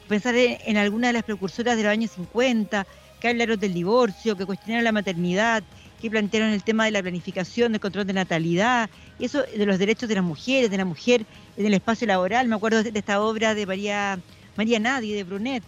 [0.08, 2.88] Pensar en, en alguna de las precursoras de los años 50,
[3.20, 5.64] que hablaron del divorcio, que cuestionaron la maternidad,
[6.02, 8.90] que plantearon el tema de la planificación, del control de natalidad,
[9.20, 11.26] y eso de los derechos de las mujeres, de la mujer
[11.58, 12.48] en el espacio laboral.
[12.48, 14.18] Me acuerdo de, de esta obra de María,
[14.56, 15.64] María Nadie, de Brunet.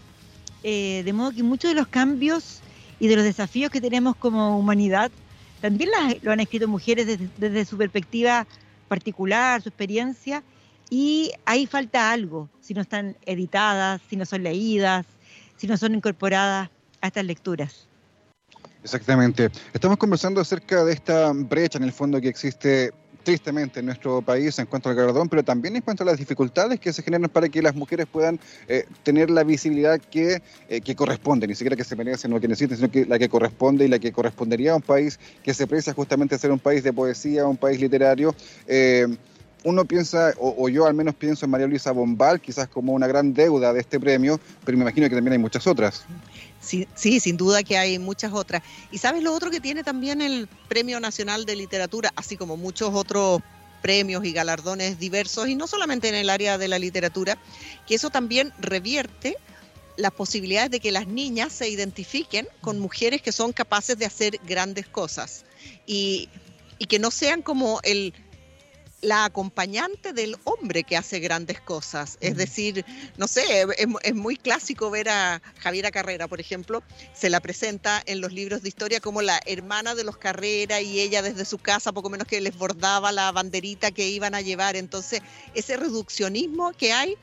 [0.63, 2.61] Eh, de modo que muchos de los cambios
[2.99, 5.11] y de los desafíos que tenemos como humanidad
[5.61, 8.47] también las- lo han escrito mujeres desde, desde su perspectiva
[8.87, 10.43] particular, su experiencia,
[10.89, 15.05] y ahí falta algo, si no están editadas, si no son leídas,
[15.57, 16.69] si no son incorporadas
[17.01, 17.87] a estas lecturas.
[18.83, 19.51] Exactamente.
[19.73, 22.91] Estamos conversando acerca de esta brecha en el fondo que existe
[23.29, 26.79] tristemente en nuestro país en cuanto al galardón, pero también en cuanto a las dificultades
[26.79, 30.95] que se generan para que las mujeres puedan eh, tener la visibilidad que, eh, que
[30.95, 33.87] corresponde, ni siquiera que se merecen o que necesitan, sino que la que corresponde y
[33.87, 36.91] la que correspondería a un país que se precia justamente a ser un país de
[36.91, 38.33] poesía, un país literario.
[38.65, 39.05] Eh,
[39.63, 43.05] uno piensa, o, o yo al menos pienso en María Luisa Bombal, quizás como una
[43.05, 46.03] gran deuda de este premio, pero me imagino que también hay muchas otras.
[46.61, 48.61] Sí, sí, sin duda que hay muchas otras.
[48.91, 52.93] Y sabes lo otro que tiene también el Premio Nacional de Literatura, así como muchos
[52.93, 53.41] otros
[53.81, 57.37] premios y galardones diversos, y no solamente en el área de la literatura,
[57.87, 59.37] que eso también revierte
[59.95, 64.39] las posibilidades de que las niñas se identifiquen con mujeres que son capaces de hacer
[64.45, 65.45] grandes cosas.
[65.85, 66.29] Y,
[66.77, 68.13] y que no sean como el
[69.01, 72.17] la acompañante del hombre que hace grandes cosas.
[72.21, 72.85] Es decir,
[73.17, 76.83] no sé, es, es muy clásico ver a Javiera Carrera, por ejemplo,
[77.13, 80.99] se la presenta en los libros de historia como la hermana de los Carrera y
[80.99, 84.75] ella desde su casa poco menos que les bordaba la banderita que iban a llevar.
[84.75, 85.21] Entonces,
[85.55, 87.17] ese reduccionismo que hay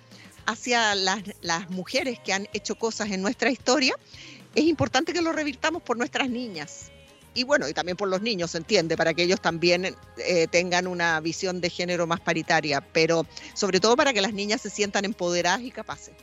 [0.46, 3.94] hacia las, las mujeres que han hecho cosas en nuestra historia,
[4.54, 6.90] es importante que lo revirtamos por nuestras niñas.
[7.36, 10.86] Y bueno, y también por los niños, se entiende, para que ellos también eh, tengan
[10.86, 15.04] una visión de género más paritaria, pero sobre todo para que las niñas se sientan
[15.04, 16.14] empoderadas y capaces.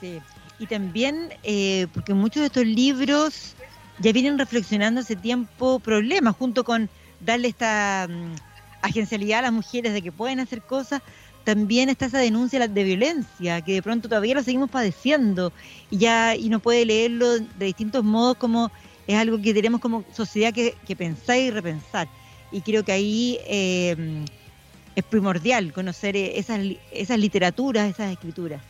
[0.00, 0.20] Sí.
[0.60, 3.56] Y también, eh, porque muchos de estos libros
[3.98, 6.88] ya vienen reflexionando hace tiempo problemas, junto con
[7.18, 8.36] darle esta mm,
[8.82, 11.02] agencialidad a las mujeres de que pueden hacer cosas,
[11.42, 15.52] también está esa denuncia de violencia, que de pronto todavía lo seguimos padeciendo,
[15.90, 18.70] y ya y no puede leerlo de distintos modos como
[19.06, 22.08] es algo que tenemos como sociedad que, pensar y repensar.
[22.52, 24.24] Y creo que ahí eh,
[24.94, 26.60] es primordial conocer esas,
[26.92, 28.62] esas literaturas, esas escrituras.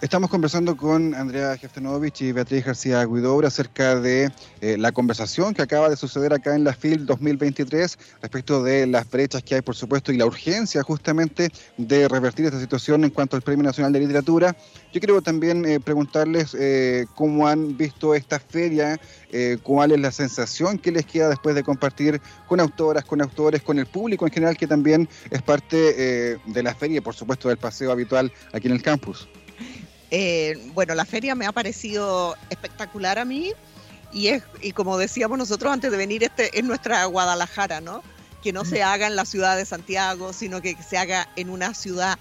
[0.00, 4.30] Estamos conversando con Andrea Jeftenovich y Beatriz García Guidobra acerca de
[4.60, 9.10] eh, la conversación que acaba de suceder acá en la FIL 2023 respecto de las
[9.10, 13.34] brechas que hay, por supuesto, y la urgencia justamente de revertir esta situación en cuanto
[13.34, 14.56] al Premio Nacional de Literatura.
[14.92, 19.00] Yo quiero también eh, preguntarles eh, cómo han visto esta feria,
[19.32, 23.62] eh, cuál es la sensación que les queda después de compartir con autoras, con autores,
[23.62, 27.48] con el público en general, que también es parte de la feria y, por supuesto,
[27.48, 29.28] del paseo habitual aquí en el campus.
[30.10, 33.52] Eh, bueno, la feria me ha parecido espectacular a mí
[34.12, 38.02] y es y como decíamos nosotros antes de venir, este es nuestra Guadalajara, ¿no?
[38.42, 41.74] Que no se haga en la ciudad de Santiago, sino que se haga en una
[41.74, 42.18] ciudad.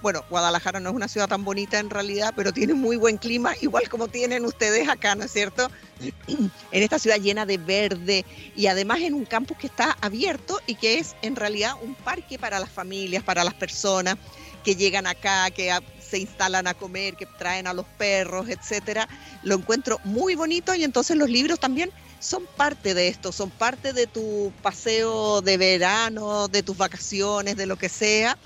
[0.00, 3.54] Bueno, Guadalajara no es una ciudad tan bonita en realidad, pero tiene muy buen clima,
[3.60, 5.68] igual como tienen ustedes acá, ¿no es cierto?
[6.28, 8.24] en esta ciudad llena de verde
[8.54, 12.38] y además en un campus que está abierto y que es en realidad un parque
[12.38, 14.16] para las familias, para las personas
[14.64, 15.72] que llegan acá, que
[16.08, 19.08] se instalan a comer, que traen a los perros, etcétera.
[19.42, 21.90] Lo encuentro muy bonito y entonces los libros también
[22.20, 27.66] son parte de esto, son parte de tu paseo de verano, de tus vacaciones, de
[27.66, 28.36] lo que sea.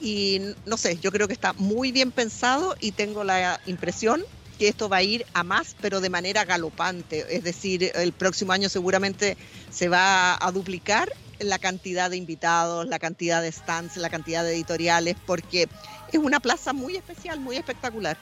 [0.00, 4.22] Y no sé, yo creo que está muy bien pensado y tengo la impresión
[4.58, 7.24] que esto va a ir a más, pero de manera galopante.
[7.34, 9.36] Es decir, el próximo año seguramente
[9.70, 14.54] se va a duplicar la cantidad de invitados, la cantidad de stands, la cantidad de
[14.54, 15.68] editoriales, porque
[16.12, 18.16] es una plaza muy especial, muy espectacular.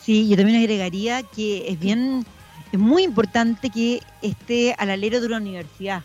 [0.00, 2.24] Sí, yo también agregaría que es bien,
[2.72, 6.02] es muy importante que esté al alero de una universidad.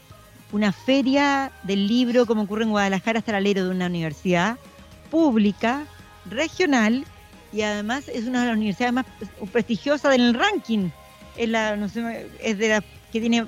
[0.52, 4.58] Una feria del libro, como ocurre en Guadalajara, está al alero de una universidad
[5.10, 5.86] pública,
[6.26, 7.06] regional,
[7.52, 9.06] y además es una de las universidades más
[9.52, 10.90] prestigiosas del ranking.
[11.38, 12.82] Es la, no sé, es de la
[13.12, 13.46] que tiene,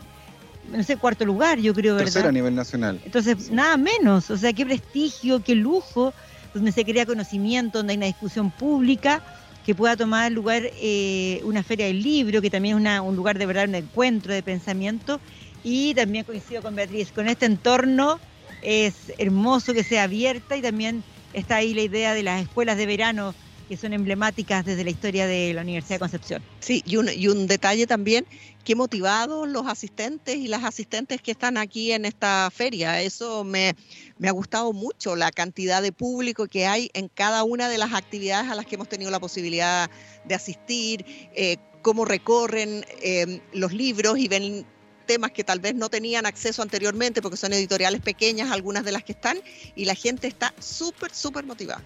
[0.71, 2.05] no sé, cuarto lugar, yo creo, ¿verdad?
[2.05, 3.01] Tercera a nivel nacional.
[3.03, 6.13] Entonces, nada menos, o sea, qué prestigio, qué lujo,
[6.55, 9.21] donde se crea conocimiento, donde hay una discusión pública,
[9.63, 13.37] que pueda tomar lugar eh, una feria del libro, que también es una- un lugar
[13.39, 15.21] de verdad, un encuentro de pensamiento.
[15.61, 18.19] Y también coincido con Beatriz, con este entorno
[18.61, 21.03] es hermoso que sea abierta y también
[21.33, 23.35] está ahí la idea de las escuelas de verano
[23.67, 26.43] que son emblemáticas desde la historia de la Universidad de Concepción.
[26.59, 28.25] Sí, y un, detalle también,
[28.63, 33.01] qué motivados los asistentes y las asistentes que están aquí en esta feria.
[33.01, 33.75] Eso me,
[34.17, 37.93] me ha gustado mucho, la cantidad de público que hay en cada una de las
[37.93, 39.89] actividades a las que hemos tenido la posibilidad
[40.25, 44.65] de asistir, eh, cómo recorren eh, los libros y ven
[45.05, 49.03] temas que tal vez no tenían acceso anteriormente porque son editoriales pequeñas, algunas de las
[49.03, 49.37] que están,
[49.75, 51.83] y la gente está súper, súper motivada.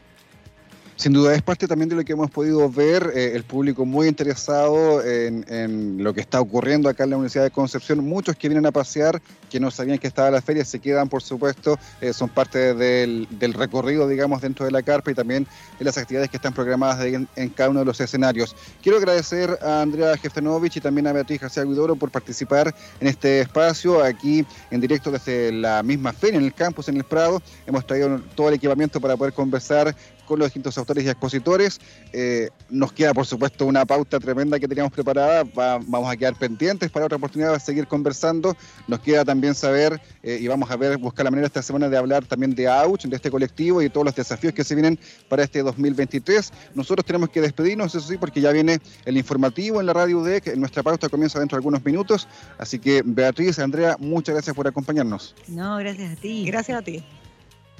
[0.99, 4.09] Sin duda es parte también de lo que hemos podido ver, eh, el público muy
[4.09, 8.03] interesado en, en lo que está ocurriendo acá en la Universidad de Concepción.
[8.03, 11.23] Muchos que vienen a pasear, que no sabían que estaba la feria, se quedan, por
[11.23, 15.47] supuesto, eh, son parte del, del recorrido, digamos, dentro de la carpa y también
[15.79, 18.53] de las actividades que están programadas en, en cada uno de los escenarios.
[18.83, 23.39] Quiero agradecer a Andrea Jeftenovich y también a Beatriz García Guidoro por participar en este
[23.39, 27.41] espacio aquí en directo desde la misma feria en el campus, en el Prado.
[27.65, 29.95] Hemos traído todo el equipamiento para poder conversar
[30.29, 31.79] con los distintos autores y expositores.
[32.13, 35.43] Eh, nos queda, por supuesto, una pauta tremenda que teníamos preparada.
[35.43, 38.55] Va- vamos a quedar pendientes para otra oportunidad de seguir conversando.
[38.87, 41.97] Nos queda también saber eh, y vamos a ver, buscar la manera esta semana de
[41.97, 45.43] hablar también de AUCH, de este colectivo y todos los desafíos que se vienen para
[45.43, 46.51] este 2023.
[46.75, 50.55] Nosotros tenemos que despedirnos, eso sí, porque ya viene el informativo en la radio UDEC.
[50.55, 52.27] Nuestra pauta comienza dentro de algunos minutos.
[52.59, 55.33] Así que, Beatriz, Andrea, muchas gracias por acompañarnos.
[55.47, 56.45] No, gracias a ti.
[56.45, 57.03] Gracias a ti.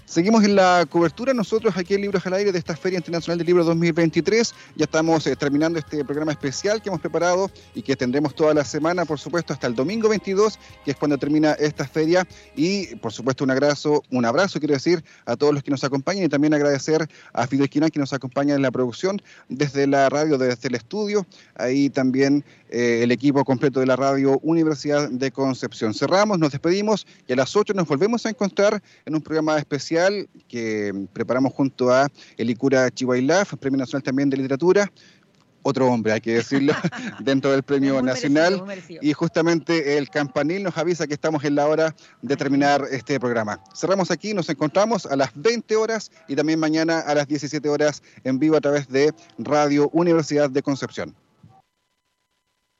[0.10, 3.46] Seguimos en la cobertura nosotros aquí en Libros al Aire de esta Feria Internacional del
[3.46, 4.56] Libro 2023.
[4.76, 8.66] Ya estamos eh, terminando este programa especial que hemos preparado y que tendremos toda la
[8.66, 12.28] semana, por supuesto, hasta el domingo 22, que es cuando termina esta feria.
[12.56, 16.24] Y, por supuesto, un abrazo, un abrazo, quiero decir, a todos los que nos acompañan
[16.24, 20.40] y también agradecer a Fidel Quina que nos acompaña en la producción desde la radio,
[20.40, 21.28] desde el estudio.
[21.54, 25.94] Ahí también eh, el equipo completo de la radio Universidad de Concepción.
[25.94, 30.30] Cerramos, nos despedimos y a las 8 nos volvemos a encontrar en un programa especial
[30.48, 32.08] que preparamos junto a
[32.38, 34.92] Elicura Chihuailaf, Premio Nacional también de Literatura.
[35.62, 36.74] Otro hombre, hay que decirlo,
[37.20, 38.52] dentro del Premio Muy Nacional.
[38.52, 39.00] merecido, muy merecido.
[39.04, 43.62] Y justamente el campanil nos avisa que estamos en la hora de terminar este programa.
[43.76, 48.02] Cerramos aquí, nos encontramos a las 20 horas y también mañana a las 17 horas
[48.24, 51.16] en vivo a través de Radio Universidad de Concepción.